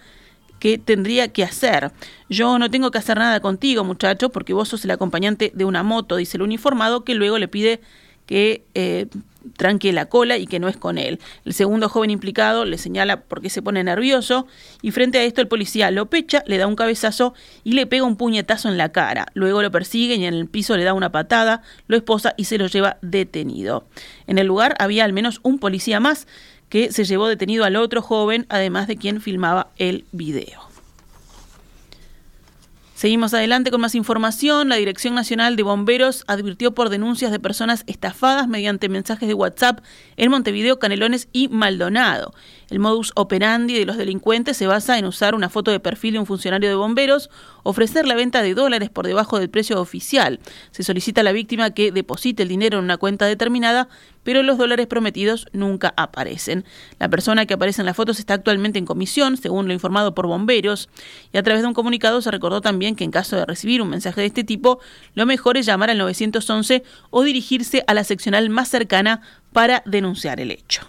que 0.60 0.78
tendría 0.78 1.28
que 1.28 1.44
hacer. 1.44 1.92
Yo 2.30 2.58
no 2.58 2.72
tengo 2.72 2.90
que 2.90 3.00
hacer 3.00 3.18
nada 3.18 3.42
contigo, 3.42 3.84
muchacho, 3.84 4.30
porque 4.30 4.54
vos 4.54 4.70
sos 4.70 4.86
el 4.86 4.92
acompañante 4.92 5.52
de 5.54 5.66
una 5.66 5.84
moto, 5.84 6.16
dice 6.16 6.38
el 6.38 6.44
uniformado, 6.44 7.04
que 7.04 7.16
luego 7.16 7.40
le 7.40 7.50
pide 7.50 7.82
que 8.28 8.64
eh, 8.76 9.08
tranque 9.56 9.94
la 9.94 10.08
cola 10.08 10.38
y 10.38 10.48
que 10.48 10.60
no 10.60 10.68
es 10.68 10.78
con 10.78 10.98
él. 10.98 11.20
El 11.46 11.54
segundo 11.54 11.90
joven 11.90 12.10
implicado 12.10 12.66
le 12.66 12.78
señala 12.78 13.22
por 13.22 13.42
qué 13.42 13.50
se 13.50 13.62
pone 13.62 13.84
nervioso 13.84 14.48
y 14.82 14.92
frente 14.92 15.18
a 15.18 15.24
esto 15.24 15.42
el 15.42 15.48
policía 15.48 15.92
lo 15.92 16.10
pecha, 16.10 16.44
le 16.48 16.58
da 16.58 16.68
un 16.68 16.76
cabezazo 16.76 17.34
y 17.64 17.74
le 17.74 17.88
pega 17.88 18.04
un 18.04 18.18
puñetazo 18.18 18.70
en 18.70 18.78
la 18.78 18.92
cara. 18.92 19.28
Luego 19.34 19.62
lo 19.62 19.72
persigue 19.72 20.16
y 20.16 20.26
en 20.26 20.34
el 20.34 20.48
piso 20.48 20.78
le 20.78 20.84
da 20.84 20.94
una 20.94 21.12
patada, 21.12 21.62
lo 21.88 21.98
esposa 21.98 22.34
y 22.38 22.46
se 22.46 22.58
lo 22.58 22.68
lleva 22.68 22.98
detenido. 23.02 23.88
En 24.28 24.38
el 24.38 24.48
lugar 24.48 24.76
había 24.80 25.06
al 25.06 25.14
menos 25.14 25.40
un 25.44 25.60
policía 25.60 26.00
más 26.00 26.28
que 26.70 26.92
se 26.92 27.06
llevó 27.06 27.28
detenido 27.28 27.64
al 27.64 27.76
otro 27.78 28.02
joven, 28.02 28.46
además 28.50 28.88
de 28.88 28.98
quien 28.98 29.22
filmaba 29.22 29.70
el 29.78 30.06
video. 30.12 30.67
Seguimos 32.98 33.36
adelante 33.36 33.70
con 33.70 33.80
más 33.80 33.94
información. 33.94 34.70
La 34.70 34.76
Dirección 34.76 35.14
Nacional 35.14 35.56
de 35.56 35.62
Bomberos 35.62 36.24
advirtió 36.26 36.74
por 36.74 36.90
denuncias 36.90 37.32
de 37.32 37.40
personas 37.40 37.84
estafadas 37.86 38.48
mediante 38.48 38.90
mensajes 38.90 39.28
de 39.28 39.36
WhatsApp 39.36 39.82
en 40.16 40.32
Montevideo, 40.32 40.80
Canelones 40.80 41.28
y 41.32 41.48
Maldonado. 41.48 42.34
El 42.72 42.80
modus 42.80 43.12
operandi 43.16 43.76
de 43.78 43.86
los 43.86 43.98
delincuentes 43.98 44.58
se 44.58 44.66
basa 44.66 44.98
en 44.98 45.06
usar 45.06 45.36
una 45.36 45.50
foto 45.50 45.70
de 45.70 45.80
perfil 45.80 46.14
de 46.14 46.20
un 46.22 46.26
funcionario 46.26 46.70
de 46.70 46.74
bomberos, 46.74 47.30
ofrecer 47.68 48.08
la 48.08 48.16
venta 48.16 48.42
de 48.42 48.54
dólares 48.54 48.90
por 48.90 49.06
debajo 49.06 49.40
del 49.40 49.50
precio 49.50 49.82
oficial. 49.82 50.40
Se 50.72 50.84
solicita 50.84 51.20
a 51.20 51.24
la 51.26 51.34
víctima 51.34 51.72
que 51.72 51.92
deposite 51.92 52.44
el 52.44 52.50
dinero 52.50 52.78
en 52.78 52.86
una 52.86 52.96
cuenta 52.96 53.26
determinada, 53.26 53.90
pero 54.24 54.42
los 54.42 54.58
dólares 54.58 54.88
prometidos 54.88 55.48
nunca 55.52 55.94
aparecen. 55.98 56.64
La 56.98 57.10
persona 57.10 57.46
que 57.46 57.56
aparece 57.56 57.82
en 57.82 57.86
las 57.86 57.98
fotos 57.98 58.20
está 58.20 58.36
actualmente 58.36 58.80
en 58.80 58.86
comisión, 58.86 59.36
según 59.36 59.68
lo 59.68 59.74
informado 59.74 60.16
por 60.16 60.28
bomberos, 60.28 60.88
y 61.34 61.38
a 61.38 61.44
través 61.44 61.62
de 61.62 61.68
un 61.68 61.74
comunicado 61.74 62.22
se 62.22 62.32
recordó 62.32 62.62
también 62.62 62.96
que 62.96 63.04
en 63.04 63.12
caso 63.12 63.36
de 63.36 63.46
recibir 63.46 63.82
un 63.82 63.90
mensaje 63.90 64.22
de 64.22 64.28
este 64.28 64.46
tipo, 64.46 64.80
lo 65.14 65.26
mejor 65.26 65.58
es 65.58 65.66
llamar 65.66 65.90
al 65.90 65.98
911 65.98 66.84
o 67.10 67.24
dirigirse 67.24 67.84
a 67.86 67.94
la 67.94 68.06
seccional 68.06 68.50
más 68.50 68.70
cercana 68.70 69.22
para 69.52 69.84
denunciar 69.86 70.40
el 70.40 70.52
hecho. 70.52 70.88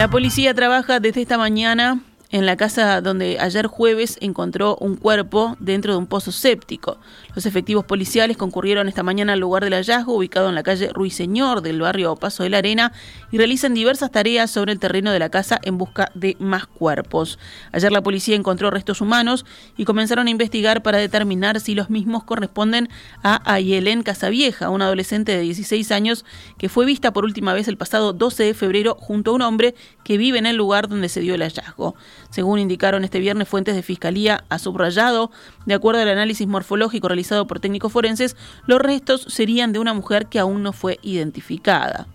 La 0.00 0.08
policía 0.08 0.54
trabaja 0.54 0.98
desde 0.98 1.20
esta 1.20 1.36
mañana 1.36 2.00
en 2.30 2.46
la 2.46 2.56
casa 2.56 3.00
donde 3.00 3.38
ayer 3.40 3.66
jueves 3.66 4.16
encontró 4.20 4.76
un 4.76 4.96
cuerpo 4.96 5.56
dentro 5.58 5.92
de 5.92 5.98
un 5.98 6.06
pozo 6.06 6.32
séptico. 6.32 6.98
Los 7.34 7.46
efectivos 7.46 7.84
policiales 7.84 8.36
concurrieron 8.36 8.88
esta 8.88 9.02
mañana 9.02 9.32
al 9.32 9.40
lugar 9.40 9.64
del 9.64 9.74
hallazgo, 9.74 10.14
ubicado 10.14 10.48
en 10.48 10.54
la 10.54 10.62
calle 10.62 10.90
Ruiseñor 10.92 11.60
del 11.60 11.80
barrio 11.80 12.16
Paso 12.16 12.42
de 12.42 12.50
la 12.50 12.58
Arena, 12.58 12.92
y 13.32 13.38
realizan 13.38 13.74
diversas 13.74 14.10
tareas 14.10 14.50
sobre 14.50 14.72
el 14.72 14.78
terreno 14.78 15.10
de 15.10 15.18
la 15.18 15.28
casa 15.28 15.58
en 15.62 15.78
busca 15.78 16.10
de 16.14 16.36
más 16.38 16.66
cuerpos. 16.66 17.38
Ayer 17.72 17.90
la 17.90 18.02
policía 18.02 18.36
encontró 18.36 18.70
restos 18.70 19.00
humanos 19.00 19.44
y 19.76 19.84
comenzaron 19.84 20.26
a 20.26 20.30
investigar 20.30 20.82
para 20.82 20.98
determinar 20.98 21.60
si 21.60 21.74
los 21.74 21.90
mismos 21.90 22.24
corresponden 22.24 22.88
a 23.22 23.40
Ayelén 23.52 24.02
Casavieja, 24.02 24.70
una 24.70 24.86
adolescente 24.86 25.32
de 25.32 25.40
16 25.40 25.90
años 25.90 26.24
que 26.58 26.68
fue 26.68 26.86
vista 26.86 27.12
por 27.12 27.24
última 27.24 27.52
vez 27.52 27.66
el 27.68 27.76
pasado 27.76 28.12
12 28.12 28.44
de 28.44 28.54
febrero 28.54 28.94
junto 28.94 29.32
a 29.32 29.34
un 29.34 29.42
hombre 29.42 29.74
que 30.04 30.16
vive 30.16 30.38
en 30.38 30.46
el 30.46 30.56
lugar 30.56 30.88
donde 30.88 31.08
se 31.08 31.20
dio 31.20 31.34
el 31.34 31.42
hallazgo. 31.42 31.94
Según 32.30 32.60
indicaron 32.60 33.04
este 33.04 33.18
viernes 33.18 33.48
fuentes 33.48 33.74
de 33.74 33.82
Fiscalía 33.82 34.44
a 34.48 34.58
subrayado, 34.58 35.30
de 35.66 35.74
acuerdo 35.74 36.00
al 36.00 36.08
análisis 36.08 36.46
morfológico 36.46 37.08
realizado 37.08 37.46
por 37.46 37.60
técnicos 37.60 37.92
forenses, 37.92 38.36
los 38.66 38.80
restos 38.80 39.22
serían 39.28 39.72
de 39.72 39.80
una 39.80 39.94
mujer 39.94 40.26
que 40.26 40.38
aún 40.38 40.62
no 40.62 40.72
fue 40.72 40.98
identificada. 41.02 42.06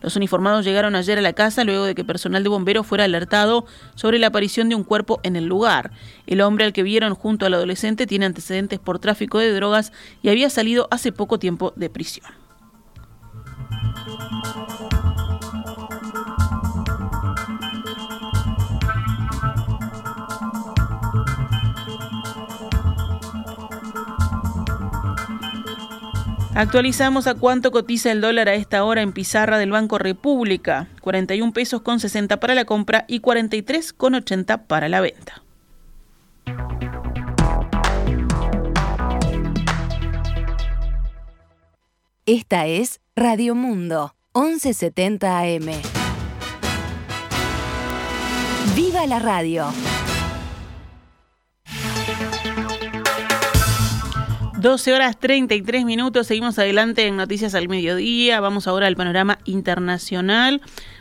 Los 0.00 0.16
uniformados 0.16 0.64
llegaron 0.64 0.94
ayer 0.94 1.18
a 1.18 1.22
la 1.22 1.32
casa 1.32 1.64
luego 1.64 1.84
de 1.84 1.94
que 1.94 2.04
personal 2.04 2.42
de 2.42 2.48
bomberos 2.48 2.86
fuera 2.86 3.04
alertado 3.04 3.66
sobre 3.94 4.18
la 4.18 4.28
aparición 4.28 4.68
de 4.68 4.74
un 4.74 4.84
cuerpo 4.84 5.20
en 5.22 5.36
el 5.36 5.46
lugar. 5.46 5.90
El 6.26 6.40
hombre 6.40 6.64
al 6.64 6.72
que 6.72 6.82
vieron 6.82 7.14
junto 7.14 7.46
al 7.46 7.54
adolescente 7.54 8.06
tiene 8.06 8.26
antecedentes 8.26 8.78
por 8.78 8.98
tráfico 9.00 9.38
de 9.38 9.52
drogas 9.52 9.92
y 10.22 10.28
había 10.28 10.50
salido 10.50 10.88
hace 10.90 11.12
poco 11.12 11.38
tiempo 11.38 11.72
de 11.76 11.90
prisión. 11.90 12.26
Actualizamos 26.58 27.28
a 27.28 27.36
cuánto 27.36 27.70
cotiza 27.70 28.10
el 28.10 28.20
dólar 28.20 28.48
a 28.48 28.54
esta 28.54 28.82
hora 28.82 29.00
en 29.00 29.12
pizarra 29.12 29.58
del 29.58 29.70
Banco 29.70 29.96
República. 29.96 30.88
41 31.02 31.52
pesos 31.52 31.82
con 31.82 32.00
60 32.00 32.40
para 32.40 32.56
la 32.56 32.64
compra 32.64 33.04
y 33.06 33.20
43 33.20 33.92
con 33.92 34.16
80 34.16 34.66
para 34.66 34.88
la 34.88 35.00
venta. 35.00 35.44
Esta 42.26 42.66
es 42.66 42.98
Radio 43.14 43.54
Mundo, 43.54 44.16
1170 44.34 45.38
AM. 45.38 45.70
¡Viva 48.74 49.06
la 49.06 49.20
radio! 49.20 49.68
12 54.60 54.92
horas 54.92 55.16
33 55.20 55.84
minutos, 55.84 56.26
seguimos 56.26 56.58
adelante 56.58 57.06
en 57.06 57.16
Noticias 57.16 57.54
al 57.54 57.68
Mediodía, 57.68 58.40
vamos 58.40 58.66
ahora 58.66 58.88
al 58.88 58.96
panorama 58.96 59.38
internacional. 59.44 60.60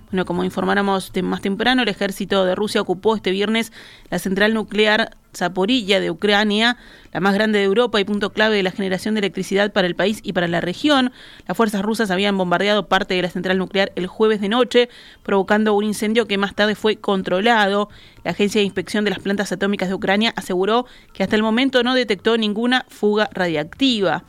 Bueno, 0.09 0.23
como 0.23 0.45
informáramos 0.45 1.11
más 1.21 1.41
temprano, 1.41 1.83
el 1.83 1.89
ejército 1.89 2.45
de 2.45 2.55
Rusia 2.55 2.79
ocupó 2.79 3.15
este 3.15 3.31
viernes 3.31 3.73
la 4.09 4.19
central 4.19 4.53
nuclear 4.53 5.17
Zaporilla 5.35 5.99
de 5.99 6.09
Ucrania, 6.09 6.77
la 7.11 7.19
más 7.19 7.33
grande 7.33 7.59
de 7.59 7.65
Europa 7.65 7.99
y 7.99 8.05
punto 8.05 8.31
clave 8.31 8.55
de 8.55 8.63
la 8.63 8.71
generación 8.71 9.13
de 9.13 9.19
electricidad 9.19 9.73
para 9.73 9.85
el 9.85 9.95
país 9.95 10.21
y 10.23 10.31
para 10.31 10.47
la 10.47 10.61
región. 10.61 11.11
Las 11.45 11.57
fuerzas 11.57 11.81
rusas 11.81 12.09
habían 12.09 12.37
bombardeado 12.37 12.87
parte 12.87 13.15
de 13.15 13.21
la 13.21 13.29
central 13.29 13.57
nuclear 13.57 13.91
el 13.95 14.07
jueves 14.07 14.39
de 14.39 14.47
noche, 14.47 14.89
provocando 15.23 15.73
un 15.73 15.83
incendio 15.83 16.25
que 16.25 16.37
más 16.37 16.55
tarde 16.55 16.75
fue 16.75 16.95
controlado. 16.95 17.89
La 18.23 18.31
Agencia 18.31 18.59
de 18.59 18.65
Inspección 18.65 19.03
de 19.03 19.11
las 19.11 19.19
Plantas 19.19 19.51
Atómicas 19.51 19.89
de 19.89 19.95
Ucrania 19.95 20.33
aseguró 20.37 20.85
que 21.11 21.23
hasta 21.23 21.35
el 21.35 21.43
momento 21.43 21.83
no 21.83 21.93
detectó 21.93 22.37
ninguna 22.37 22.85
fuga 22.87 23.29
radiactiva. 23.33 24.23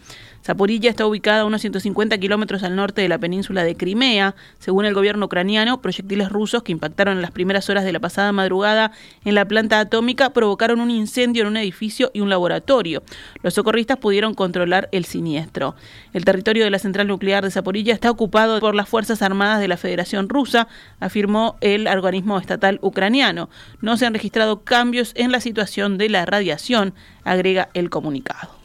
Zaporilla 0.44 0.88
está 0.88 1.06
ubicada 1.06 1.42
a 1.42 1.44
unos 1.44 1.60
150 1.60 2.16
kilómetros 2.18 2.62
al 2.62 2.76
norte 2.76 3.02
de 3.02 3.08
la 3.08 3.18
península 3.18 3.64
de 3.64 3.76
Crimea. 3.76 4.34
Según 4.58 4.84
el 4.84 4.94
gobierno 4.94 5.26
ucraniano, 5.26 5.82
proyectiles 5.82 6.30
rusos 6.30 6.62
que 6.62 6.72
impactaron 6.72 7.16
en 7.16 7.22
las 7.22 7.32
primeras 7.32 7.68
horas 7.68 7.84
de 7.84 7.92
la 7.92 8.00
pasada 8.00 8.32
madrugada 8.32 8.92
en 9.24 9.34
la 9.34 9.44
planta 9.44 9.80
atómica 9.80 10.30
provocaron 10.30 10.80
un 10.80 10.90
incendio 10.90 11.42
en 11.42 11.48
un 11.48 11.56
edificio 11.56 12.10
y 12.14 12.20
un 12.20 12.30
laboratorio. 12.30 13.02
Los 13.42 13.54
socorristas 13.54 13.98
pudieron 13.98 14.34
controlar 14.34 14.88
el 14.92 15.04
siniestro. 15.04 15.74
El 16.12 16.24
territorio 16.24 16.64
de 16.64 16.70
la 16.70 16.78
central 16.78 17.08
nuclear 17.08 17.44
de 17.44 17.50
Zaporilla 17.50 17.92
está 17.92 18.10
ocupado 18.10 18.60
por 18.60 18.74
las 18.74 18.88
Fuerzas 18.88 19.22
Armadas 19.22 19.60
de 19.60 19.68
la 19.68 19.76
Federación 19.76 20.28
Rusa, 20.28 20.68
afirmó 21.00 21.56
el 21.60 21.86
organismo 21.86 22.38
estatal 22.38 22.78
ucraniano. 22.82 23.50
No 23.80 23.96
se 23.96 24.06
han 24.06 24.14
registrado 24.14 24.64
cambios 24.64 25.12
en 25.14 25.32
la 25.32 25.40
situación 25.40 25.98
de 25.98 26.08
la 26.08 26.24
radiación, 26.24 26.94
agrega 27.24 27.68
el 27.74 27.90
comunicado. 27.90 28.57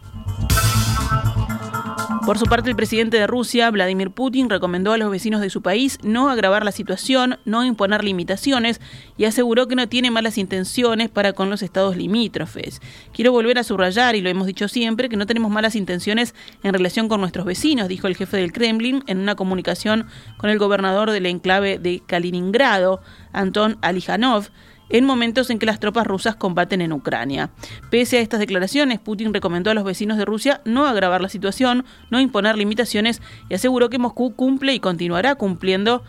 Por 2.26 2.40
su 2.40 2.46
parte, 2.46 2.70
el 2.70 2.78
presidente 2.78 3.18
de 3.18 3.28
Rusia, 3.28 3.70
Vladimir 3.70 4.10
Putin, 4.10 4.50
recomendó 4.50 4.94
a 4.94 4.98
los 4.98 5.12
vecinos 5.12 5.42
de 5.42 5.50
su 5.50 5.62
país 5.62 6.00
no 6.04 6.30
agravar 6.30 6.64
la 6.64 6.72
situación, 6.72 7.38
no 7.44 7.66
imponer 7.66 8.02
limitaciones 8.02 8.80
y 9.18 9.26
aseguró 9.26 9.68
que 9.68 9.76
no 9.76 9.90
tiene 9.90 10.10
malas 10.10 10.38
intenciones 10.38 11.10
para 11.10 11.34
con 11.34 11.50
los 11.50 11.62
estados 11.62 11.98
limítrofes. 11.98 12.82
Quiero 13.14 13.34
volver 13.34 13.60
a 13.60 13.64
subrayar, 13.64 14.16
y 14.16 14.22
lo 14.22 14.30
hemos 14.30 14.48
dicho 14.48 14.70
siempre, 14.70 15.10
que 15.10 15.18
no 15.18 15.26
tenemos 15.26 15.52
malas 15.52 15.76
intenciones 15.76 16.34
en 16.64 16.74
relación 16.74 17.10
con 17.10 17.20
nuestros 17.20 17.46
vecinos, 17.46 17.90
dijo 17.90 18.08
el 18.08 18.16
jefe 18.16 18.38
del 18.38 18.54
Kremlin 18.54 19.04
en 19.08 19.18
una 19.18 19.36
comunicación 19.36 20.08
con 20.38 20.50
el 20.50 20.60
gobernador 20.60 21.12
del 21.12 21.26
enclave 21.26 21.78
de 21.78 22.02
Kaliningrado, 22.08 23.02
Anton 23.34 23.78
Alijanov 23.82 24.50
en 24.94 25.06
momentos 25.06 25.50
en 25.50 25.60
que 25.60 25.66
las 25.66 25.80
tropas 25.80 26.08
rusas 26.08 26.36
combaten 26.36 26.80
en 26.80 26.94
Ucrania. 26.94 27.50
Pese 27.90 28.20
a 28.20 28.22
estas 28.22 28.40
declaraciones, 28.40 29.00
Putin 29.00 29.34
recomendó 29.34 29.72
a 29.72 29.74
los 29.74 29.84
vecinos 29.84 30.18
de 30.18 30.24
Rusia 30.24 30.62
no 30.64 30.86
agravar 30.86 31.20
la 31.20 31.30
situación, 31.30 31.84
no 32.12 32.22
imponer 32.22 32.58
limitaciones 32.58 33.22
y 33.50 33.56
aseguró 33.56 33.90
que 33.90 33.98
Moscú 33.98 34.36
cumple 34.36 34.74
y 34.74 34.80
continuará 34.80 35.36
cumpliendo 35.36 36.04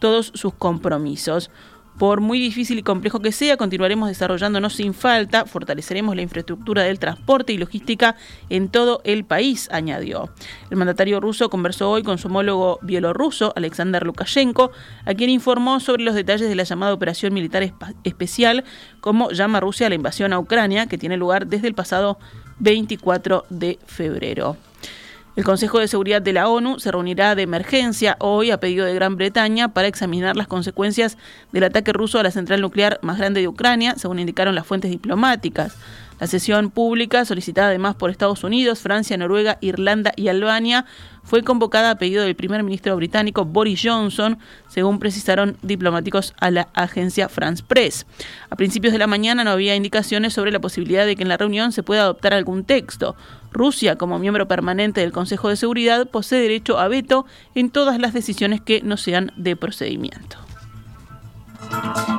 todos 0.00 0.32
sus 0.34 0.52
compromisos. 0.52 1.50
Por 1.98 2.20
muy 2.20 2.40
difícil 2.40 2.78
y 2.78 2.82
complejo 2.82 3.20
que 3.20 3.30
sea, 3.30 3.56
continuaremos 3.56 4.08
desarrollándonos 4.08 4.74
sin 4.74 4.94
falta, 4.94 5.46
fortaleceremos 5.46 6.16
la 6.16 6.22
infraestructura 6.22 6.82
del 6.82 6.98
transporte 6.98 7.52
y 7.52 7.58
logística 7.58 8.16
en 8.50 8.68
todo 8.68 9.00
el 9.04 9.24
país, 9.24 9.68
añadió. 9.70 10.28
El 10.70 10.76
mandatario 10.76 11.20
ruso 11.20 11.48
conversó 11.48 11.90
hoy 11.90 12.02
con 12.02 12.18
su 12.18 12.26
homólogo 12.26 12.80
bielorruso, 12.82 13.52
Alexander 13.54 14.04
Lukashenko, 14.04 14.72
a 15.04 15.14
quien 15.14 15.30
informó 15.30 15.78
sobre 15.78 16.02
los 16.02 16.16
detalles 16.16 16.48
de 16.48 16.56
la 16.56 16.64
llamada 16.64 16.92
operación 16.92 17.32
militar 17.32 17.72
especial, 18.02 18.64
como 19.00 19.30
llama 19.30 19.60
Rusia 19.60 19.88
la 19.88 19.94
invasión 19.94 20.32
a 20.32 20.40
Ucrania, 20.40 20.86
que 20.86 20.98
tiene 20.98 21.16
lugar 21.16 21.46
desde 21.46 21.68
el 21.68 21.74
pasado 21.74 22.18
24 22.58 23.46
de 23.50 23.78
febrero. 23.86 24.56
El 25.36 25.42
Consejo 25.42 25.80
de 25.80 25.88
Seguridad 25.88 26.22
de 26.22 26.32
la 26.32 26.48
ONU 26.48 26.78
se 26.78 26.92
reunirá 26.92 27.34
de 27.34 27.42
emergencia 27.42 28.16
hoy 28.20 28.52
a 28.52 28.60
pedido 28.60 28.86
de 28.86 28.94
Gran 28.94 29.16
Bretaña 29.16 29.74
para 29.74 29.88
examinar 29.88 30.36
las 30.36 30.46
consecuencias 30.46 31.18
del 31.50 31.64
ataque 31.64 31.92
ruso 31.92 32.20
a 32.20 32.22
la 32.22 32.30
central 32.30 32.60
nuclear 32.60 33.00
más 33.02 33.18
grande 33.18 33.40
de 33.40 33.48
Ucrania, 33.48 33.96
según 33.96 34.20
indicaron 34.20 34.54
las 34.54 34.64
fuentes 34.64 34.92
diplomáticas. 34.92 35.76
La 36.20 36.26
sesión 36.26 36.70
pública, 36.70 37.24
solicitada 37.24 37.68
además 37.68 37.96
por 37.96 38.10
Estados 38.10 38.44
Unidos, 38.44 38.80
Francia, 38.80 39.16
Noruega, 39.16 39.58
Irlanda 39.60 40.12
y 40.16 40.28
Albania, 40.28 40.86
fue 41.24 41.42
convocada 41.42 41.90
a 41.90 41.98
pedido 41.98 42.22
del 42.22 42.36
primer 42.36 42.62
ministro 42.62 42.94
británico 42.96 43.44
Boris 43.44 43.80
Johnson, 43.82 44.38
según 44.68 44.98
precisaron 44.98 45.56
diplomáticos 45.62 46.34
a 46.38 46.50
la 46.50 46.68
agencia 46.74 47.28
France 47.28 47.64
Press. 47.66 48.06
A 48.50 48.56
principios 48.56 48.92
de 48.92 48.98
la 48.98 49.06
mañana 49.06 49.42
no 49.42 49.50
había 49.50 49.74
indicaciones 49.74 50.34
sobre 50.34 50.52
la 50.52 50.60
posibilidad 50.60 51.06
de 51.06 51.16
que 51.16 51.22
en 51.22 51.28
la 51.28 51.36
reunión 51.36 51.72
se 51.72 51.82
pueda 51.82 52.02
adoptar 52.02 52.34
algún 52.34 52.64
texto. 52.64 53.16
Rusia, 53.50 53.96
como 53.96 54.18
miembro 54.18 54.46
permanente 54.46 55.00
del 55.00 55.12
Consejo 55.12 55.48
de 55.48 55.56
Seguridad, 55.56 56.08
posee 56.08 56.40
derecho 56.40 56.78
a 56.78 56.88
veto 56.88 57.24
en 57.54 57.70
todas 57.70 57.98
las 57.98 58.12
decisiones 58.12 58.60
que 58.60 58.82
no 58.82 58.96
sean 58.96 59.32
de 59.36 59.56
procedimiento. 59.56 60.38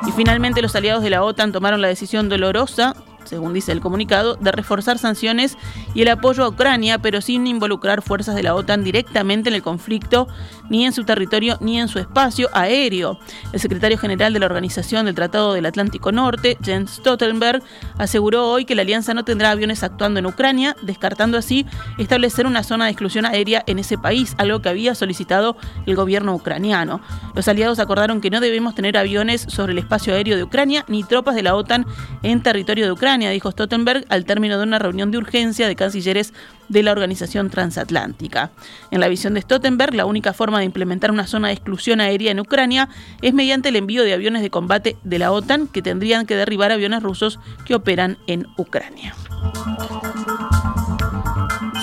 Y 0.06 0.12
finalmente 0.12 0.62
los 0.62 0.74
aliados 0.74 1.02
de 1.02 1.10
la 1.10 1.22
OTAN 1.22 1.52
tomaron 1.52 1.80
la 1.80 1.88
decisión 1.88 2.28
dolorosa 2.28 2.96
según 3.26 3.52
dice 3.52 3.72
el 3.72 3.80
comunicado, 3.80 4.36
de 4.36 4.52
reforzar 4.52 4.98
sanciones 4.98 5.56
y 5.94 6.02
el 6.02 6.08
apoyo 6.08 6.44
a 6.44 6.48
Ucrania, 6.48 6.98
pero 6.98 7.20
sin 7.20 7.46
involucrar 7.46 8.02
fuerzas 8.02 8.34
de 8.34 8.42
la 8.42 8.54
OTAN 8.54 8.84
directamente 8.84 9.48
en 9.48 9.54
el 9.54 9.62
conflicto, 9.62 10.28
ni 10.68 10.84
en 10.84 10.92
su 10.92 11.04
territorio 11.04 11.58
ni 11.60 11.78
en 11.78 11.88
su 11.88 11.98
espacio 11.98 12.48
aéreo. 12.52 13.18
El 13.52 13.60
secretario 13.60 13.98
general 13.98 14.32
de 14.32 14.40
la 14.40 14.46
Organización 14.46 15.06
del 15.06 15.14
Tratado 15.14 15.52
del 15.52 15.66
Atlántico 15.66 16.12
Norte, 16.12 16.56
Jens 16.62 16.92
Stoltenberg, 16.92 17.62
aseguró 17.98 18.48
hoy 18.48 18.64
que 18.64 18.74
la 18.74 18.82
alianza 18.82 19.14
no 19.14 19.24
tendrá 19.24 19.50
aviones 19.50 19.82
actuando 19.82 20.20
en 20.20 20.26
Ucrania, 20.26 20.76
descartando 20.82 21.38
así 21.38 21.66
establecer 21.98 22.46
una 22.46 22.62
zona 22.62 22.86
de 22.86 22.92
exclusión 22.92 23.26
aérea 23.26 23.62
en 23.66 23.78
ese 23.78 23.98
país, 23.98 24.34
algo 24.38 24.60
que 24.60 24.68
había 24.68 24.94
solicitado 24.94 25.56
el 25.86 25.96
gobierno 25.96 26.34
ucraniano. 26.34 27.00
Los 27.34 27.48
aliados 27.48 27.78
acordaron 27.78 28.20
que 28.20 28.30
no 28.30 28.40
debemos 28.40 28.74
tener 28.74 28.96
aviones 28.96 29.42
sobre 29.48 29.72
el 29.72 29.78
espacio 29.78 30.14
aéreo 30.14 30.36
de 30.36 30.42
Ucrania 30.42 30.84
ni 30.88 31.04
tropas 31.04 31.34
de 31.34 31.42
la 31.42 31.54
OTAN 31.54 31.86
en 32.22 32.42
territorio 32.42 32.86
de 32.86 32.92
Ucrania 32.92 33.15
dijo 33.16 33.50
Stoltenberg 33.50 34.04
al 34.08 34.24
término 34.24 34.58
de 34.58 34.64
una 34.64 34.78
reunión 34.78 35.10
de 35.10 35.18
urgencia 35.18 35.66
de 35.66 35.76
cancilleres 35.76 36.32
de 36.68 36.82
la 36.82 36.92
Organización 36.92 37.50
Transatlántica. 37.50 38.50
En 38.90 39.00
la 39.00 39.08
visión 39.08 39.34
de 39.34 39.40
Stoltenberg, 39.40 39.94
la 39.94 40.04
única 40.04 40.32
forma 40.32 40.58
de 40.58 40.64
implementar 40.64 41.10
una 41.10 41.26
zona 41.26 41.48
de 41.48 41.54
exclusión 41.54 42.00
aérea 42.00 42.30
en 42.30 42.40
Ucrania 42.40 42.88
es 43.22 43.34
mediante 43.34 43.70
el 43.70 43.76
envío 43.76 44.02
de 44.02 44.14
aviones 44.14 44.42
de 44.42 44.50
combate 44.50 44.96
de 45.02 45.18
la 45.18 45.32
OTAN 45.32 45.66
que 45.68 45.82
tendrían 45.82 46.26
que 46.26 46.36
derribar 46.36 46.72
aviones 46.72 47.02
rusos 47.02 47.38
que 47.64 47.74
operan 47.74 48.18
en 48.26 48.46
Ucrania. 48.56 49.14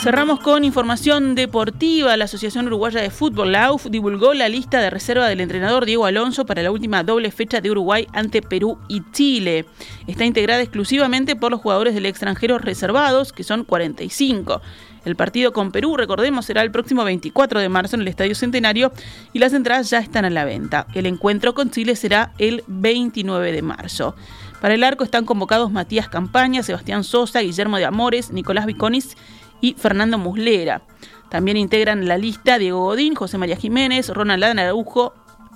Cerramos 0.03 0.41
con 0.41 0.65
información 0.65 1.33
deportiva. 1.33 2.17
La 2.17 2.25
Asociación 2.25 2.67
Uruguaya 2.67 2.99
de 2.99 3.09
Fútbol, 3.09 3.53
la 3.53 3.67
AUF, 3.67 3.85
divulgó 3.85 4.33
la 4.33 4.49
lista 4.49 4.81
de 4.81 4.89
reserva 4.89 5.29
del 5.29 5.39
entrenador 5.39 5.85
Diego 5.85 6.05
Alonso 6.05 6.45
para 6.45 6.61
la 6.61 6.71
última 6.71 7.05
doble 7.05 7.31
fecha 7.31 7.61
de 7.61 7.71
Uruguay 7.71 8.05
ante 8.11 8.41
Perú 8.41 8.77
y 8.89 9.01
Chile. 9.13 9.65
Está 10.05 10.25
integrada 10.25 10.61
exclusivamente 10.61 11.37
por 11.37 11.51
los 11.51 11.61
jugadores 11.61 11.93
del 11.93 12.05
extranjero 12.05 12.57
reservados, 12.57 13.31
que 13.31 13.45
son 13.45 13.63
45. 13.63 14.61
El 15.05 15.15
partido 15.15 15.53
con 15.53 15.71
Perú, 15.71 15.95
recordemos, 15.95 16.47
será 16.47 16.63
el 16.63 16.71
próximo 16.71 17.05
24 17.05 17.61
de 17.61 17.69
marzo 17.69 17.95
en 17.95 18.01
el 18.01 18.09
Estadio 18.09 18.35
Centenario 18.35 18.91
y 19.31 19.39
las 19.39 19.53
entradas 19.53 19.89
ya 19.89 19.99
están 19.99 20.25
a 20.25 20.29
la 20.29 20.43
venta. 20.43 20.85
El 20.93 21.05
encuentro 21.05 21.53
con 21.53 21.71
Chile 21.71 21.95
será 21.95 22.33
el 22.39 22.65
29 22.67 23.53
de 23.53 23.61
marzo. 23.61 24.17
Para 24.59 24.73
el 24.73 24.83
arco 24.83 25.05
están 25.05 25.25
convocados 25.25 25.71
Matías 25.71 26.09
Campaña, 26.09 26.63
Sebastián 26.63 27.05
Sosa, 27.05 27.39
Guillermo 27.39 27.77
de 27.77 27.85
Amores, 27.85 28.31
Nicolás 28.31 28.65
Viconis 28.65 29.15
y 29.63 29.75
Fernando 29.75 30.17
Muslera. 30.17 30.81
También 31.29 31.55
integran 31.55 32.05
la 32.05 32.17
lista 32.17 32.59
Diego 32.59 32.81
Godín, 32.81 33.15
José 33.15 33.37
María 33.37 33.55
Jiménez, 33.55 34.09
Ronald 34.09 34.43
Araujo, 34.43 35.13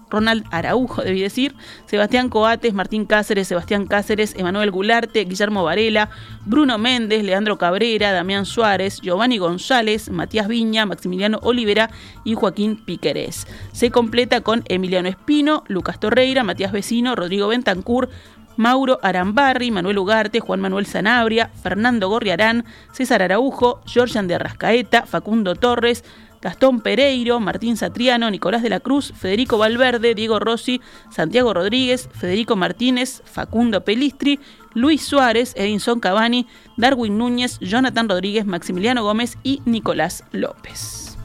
Ronald 0.10 0.46
Araujo, 0.50 1.02
debí 1.02 1.20
decir, 1.20 1.56
Sebastián 1.86 2.30
Coates, 2.30 2.74
Martín 2.74 3.06
Cáceres, 3.06 3.50
Sebastián 3.50 3.86
Cáceres, 3.86 4.34
Emanuel 4.38 4.72
Gularte, 4.72 5.26
Guillermo 5.26 5.66
Varela, 5.66 6.10
Bruno 6.46 6.78
Méndez, 6.78 7.22
Leandro 7.24 7.58
Cabrera, 7.58 8.14
Damián 8.14 8.46
Suárez, 8.46 9.02
Giovanni 9.02 9.38
González, 9.40 10.10
Matías 10.10 10.48
Viña, 10.48 10.86
Maximiliano 10.86 11.40
Olivera 11.42 11.90
y 12.24 12.36
Joaquín 12.36 12.78
Piquerés. 12.86 13.46
Se 13.74 13.92
completa 13.92 14.40
con 14.40 14.64
Emiliano 14.70 15.10
Espino, 15.10 15.66
Lucas 15.68 16.00
Torreira, 16.00 16.46
Matías 16.46 16.72
Vecino, 16.72 17.14
Rodrigo 17.14 17.50
Bentancur, 17.50 18.10
Mauro 18.58 19.00
Arambarri, 19.02 19.72
Manuel 19.72 20.00
Ugarte, 20.00 20.40
Juan 20.40 20.60
Manuel 20.60 20.86
Zanabria, 20.86 21.50
Fernando 21.62 22.10
Gorriarán, 22.10 22.66
César 22.92 23.22
Araujo, 23.22 23.82
Georgian 23.86 24.28
de 24.28 24.36
Arrascaeta, 24.36 25.06
Facundo 25.06 25.56
Torres, 25.56 26.04
Gastón 26.42 26.82
Pereiro, 26.82 27.40
Martín 27.40 27.78
Satriano, 27.78 28.30
Nicolás 28.30 28.62
de 28.62 28.70
la 28.70 28.80
Cruz, 28.80 29.14
Federico 29.16 29.58
Valverde, 29.58 30.16
Diego 30.16 30.40
Rossi, 30.40 30.82
Santiago 31.10 31.54
Rodríguez, 31.54 32.10
Federico 32.14 32.56
Martínez, 32.56 33.22
Facundo 33.26 33.84
Pelistri, 33.84 34.40
Luis 34.74 35.04
Suárez, 35.04 35.54
Edinson 35.56 36.00
Cavani, 36.00 36.48
Darwin 36.78 37.18
Núñez, 37.18 37.60
Jonathan 37.60 38.08
Rodríguez, 38.08 38.46
Maximiliano 38.46 39.04
Gómez 39.04 39.38
y 39.44 39.62
Nicolás 39.66 40.24
López 40.32 41.18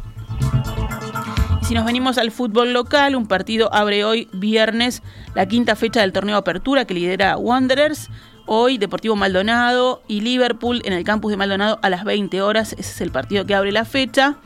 si 1.62 1.74
nos 1.74 1.84
venimos 1.84 2.18
al 2.18 2.30
fútbol 2.30 2.72
local, 2.72 3.14
un 3.14 3.26
partido 3.26 3.72
abre 3.72 4.04
hoy 4.04 4.28
viernes 4.32 5.02
la 5.34 5.46
quinta 5.46 5.76
fecha 5.76 6.00
del 6.00 6.12
torneo 6.12 6.36
Apertura 6.36 6.84
que 6.84 6.94
lidera 6.94 7.36
Wanderers. 7.36 8.10
Hoy 8.46 8.78
Deportivo 8.78 9.14
Maldonado 9.14 10.02
y 10.08 10.20
Liverpool 10.22 10.82
en 10.84 10.92
el 10.92 11.04
campus 11.04 11.30
de 11.30 11.36
Maldonado 11.36 11.78
a 11.82 11.90
las 11.90 12.04
20 12.04 12.42
horas. 12.42 12.72
Ese 12.72 12.80
es 12.80 13.00
el 13.00 13.12
partido 13.12 13.46
que 13.46 13.54
abre 13.54 13.70
la 13.70 13.84
fecha. 13.84 14.36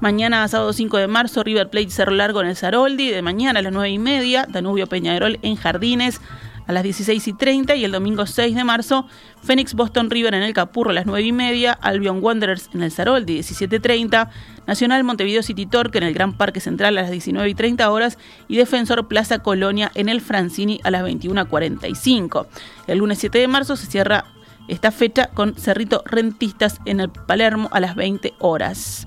Mañana, 0.00 0.46
sábado 0.48 0.72
5 0.72 0.96
de 0.98 1.06
marzo, 1.06 1.44
River 1.44 1.70
Plate 1.70 1.90
Cerro 1.90 2.12
Largo 2.12 2.40
en 2.40 2.48
el 2.48 2.56
Zaroldi. 2.56 3.10
De 3.10 3.22
mañana 3.22 3.60
a 3.60 3.62
las 3.62 3.72
9 3.72 3.90
y 3.90 3.98
media, 4.00 4.46
Danubio 4.48 4.88
Peñarol 4.88 5.38
en 5.42 5.54
Jardines 5.54 6.20
a 6.66 6.72
las 6.72 6.82
16 6.82 7.28
y 7.28 7.32
30. 7.32 7.76
Y 7.76 7.84
el 7.84 7.92
domingo 7.92 8.26
6 8.26 8.54
de 8.54 8.64
marzo, 8.64 9.06
Phoenix 9.42 9.74
Boston 9.74 10.10
River 10.10 10.34
en 10.34 10.42
el 10.42 10.52
Capurro 10.52 10.90
a 10.90 10.92
las 10.92 11.06
9 11.06 11.22
y 11.22 11.32
media. 11.32 11.72
Albion 11.72 12.22
Wanderers 12.22 12.70
en 12.74 12.82
el 12.82 12.92
Zaroldi, 12.92 13.38
17.30. 13.38 14.28
Nacional 14.66 15.04
Montevideo 15.04 15.42
City 15.42 15.66
Torque 15.66 15.98
en 15.98 16.04
el 16.04 16.14
Gran 16.14 16.34
Parque 16.34 16.60
Central 16.60 16.96
a 16.98 17.02
las 17.02 17.10
19 17.10 17.48
y 17.48 17.54
30 17.54 17.90
horas. 17.90 18.18
Y 18.48 18.56
Defensor 18.56 19.08
Plaza 19.08 19.40
Colonia 19.40 19.90
en 19.94 20.08
el 20.08 20.20
Francini 20.20 20.80
a 20.84 20.90
las 20.90 21.02
21.45. 21.04 22.46
El 22.86 22.98
lunes 22.98 23.18
7 23.18 23.38
de 23.38 23.48
marzo 23.48 23.76
se 23.76 23.86
cierra 23.86 24.24
esta 24.68 24.92
fecha 24.92 25.28
con 25.28 25.54
Cerrito 25.56 26.02
Rentistas 26.06 26.78
en 26.84 27.00
el 27.00 27.10
Palermo 27.10 27.68
a 27.72 27.80
las 27.80 27.94
20 27.94 28.34
horas. 28.38 29.06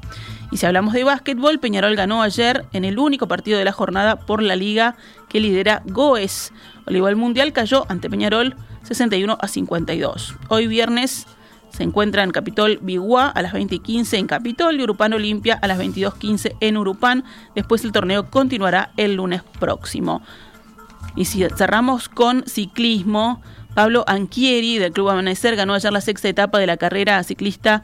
Y 0.52 0.58
si 0.58 0.66
hablamos 0.66 0.94
de 0.94 1.04
básquetbol, 1.04 1.60
Peñarol 1.60 1.96
ganó 1.96 2.22
ayer 2.22 2.66
en 2.72 2.86
el 2.86 3.00
único 3.00 3.28
partido 3.28 3.58
de 3.58 3.66
la 3.66 3.72
jornada 3.72 4.18
por 4.18 4.44
la 4.44 4.56
liga 4.56 4.96
que 5.28 5.40
lidera 5.40 5.82
Goes. 5.86 6.54
Olival 6.88 7.16
Mundial 7.16 7.54
cayó 7.54 7.86
ante 7.90 8.10
Peñarol 8.10 8.56
61 8.84 9.38
a 9.40 9.48
52. 9.48 10.36
Hoy 10.50 10.68
viernes 10.68 11.28
se 11.70 11.84
encuentra 11.84 12.24
en 12.24 12.32
Capitol 12.32 12.80
Biguá 12.82 13.28
a 13.28 13.42
las 13.42 13.54
20 13.54 13.76
y 13.76 13.80
15 13.80 14.18
en 14.18 14.28
Capitol 14.28 14.80
y 14.80 14.84
Urupán 14.84 15.14
Olimpia 15.14 15.60
a 15.62 15.68
las 15.68 15.78
22.15 15.78 16.56
en 16.60 16.78
Urupán. 16.78 17.24
Después 17.54 17.84
el 17.84 17.92
torneo 17.92 18.30
continuará 18.30 18.92
el 18.98 19.16
lunes 19.16 19.44
próximo. 19.60 20.22
Y 21.16 21.26
si 21.26 21.44
cerramos 21.56 22.08
con 22.08 22.44
ciclismo, 22.46 23.42
Pablo 23.74 24.06
Anchieri 24.08 24.78
del 24.78 24.94
Club 24.94 25.10
Amanecer 25.10 25.56
ganó 25.56 25.74
ayer 25.74 25.92
la 25.92 26.02
sexta 26.02 26.30
etapa 26.30 26.60
de 26.60 26.68
la 26.68 26.78
carrera 26.78 27.22
ciclista 27.24 27.84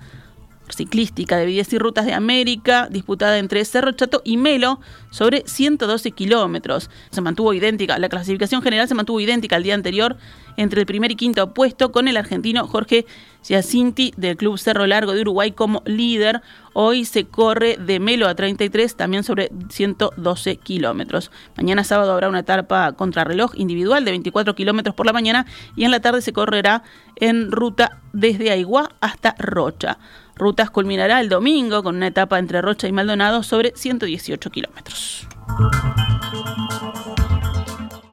ciclística 0.71 1.37
de 1.37 1.45
Vías 1.45 1.71
y 1.73 1.77
Rutas 1.77 2.05
de 2.05 2.13
América, 2.13 2.87
disputada 2.89 3.37
entre 3.37 3.63
Cerro 3.65 3.91
Chato 3.91 4.21
y 4.23 4.37
Melo, 4.37 4.79
sobre 5.09 5.43
112 5.45 6.11
kilómetros. 6.11 6.89
Se 7.11 7.21
mantuvo 7.21 7.53
idéntica, 7.53 7.99
la 7.99 8.09
clasificación 8.09 8.61
general 8.61 8.87
se 8.87 8.95
mantuvo 8.95 9.19
idéntica 9.19 9.55
al 9.55 9.63
día 9.63 9.75
anterior 9.75 10.17
entre 10.57 10.81
el 10.81 10.85
primer 10.85 11.11
y 11.11 11.15
quinto 11.15 11.53
puesto, 11.53 11.91
con 11.91 12.07
el 12.07 12.17
argentino 12.17 12.67
Jorge 12.67 13.05
Giacinti 13.43 14.13
del 14.17 14.37
Club 14.37 14.57
Cerro 14.57 14.85
Largo 14.85 15.13
de 15.13 15.21
Uruguay 15.21 15.51
como 15.51 15.81
líder. 15.85 16.41
Hoy 16.73 17.05
se 17.05 17.25
corre 17.25 17.77
de 17.77 17.99
Melo 17.99 18.27
a 18.27 18.35
33, 18.35 18.95
también 18.95 19.23
sobre 19.23 19.51
112 19.69 20.57
kilómetros. 20.57 21.31
Mañana 21.57 21.83
sábado 21.83 22.13
habrá 22.13 22.29
una 22.29 22.39
etapa 22.39 22.93
contrarreloj 22.93 23.53
individual 23.55 24.05
de 24.05 24.11
24 24.11 24.55
kilómetros 24.55 24.95
por 24.95 25.05
la 25.05 25.13
mañana 25.13 25.45
y 25.75 25.83
en 25.83 25.91
la 25.91 25.99
tarde 25.99 26.21
se 26.21 26.33
correrá 26.33 26.83
en 27.15 27.51
ruta 27.51 28.01
desde 28.13 28.51
Aiguá 28.51 28.89
hasta 29.01 29.35
Rocha. 29.37 29.97
Rutas 30.35 30.69
culminará 30.69 31.19
el 31.21 31.29
domingo 31.29 31.83
con 31.83 31.95
una 31.97 32.07
etapa 32.07 32.39
entre 32.39 32.61
Rocha 32.61 32.87
y 32.87 32.91
Maldonado 32.91 33.43
sobre 33.43 33.73
118 33.75 34.49
kilómetros. 34.49 35.27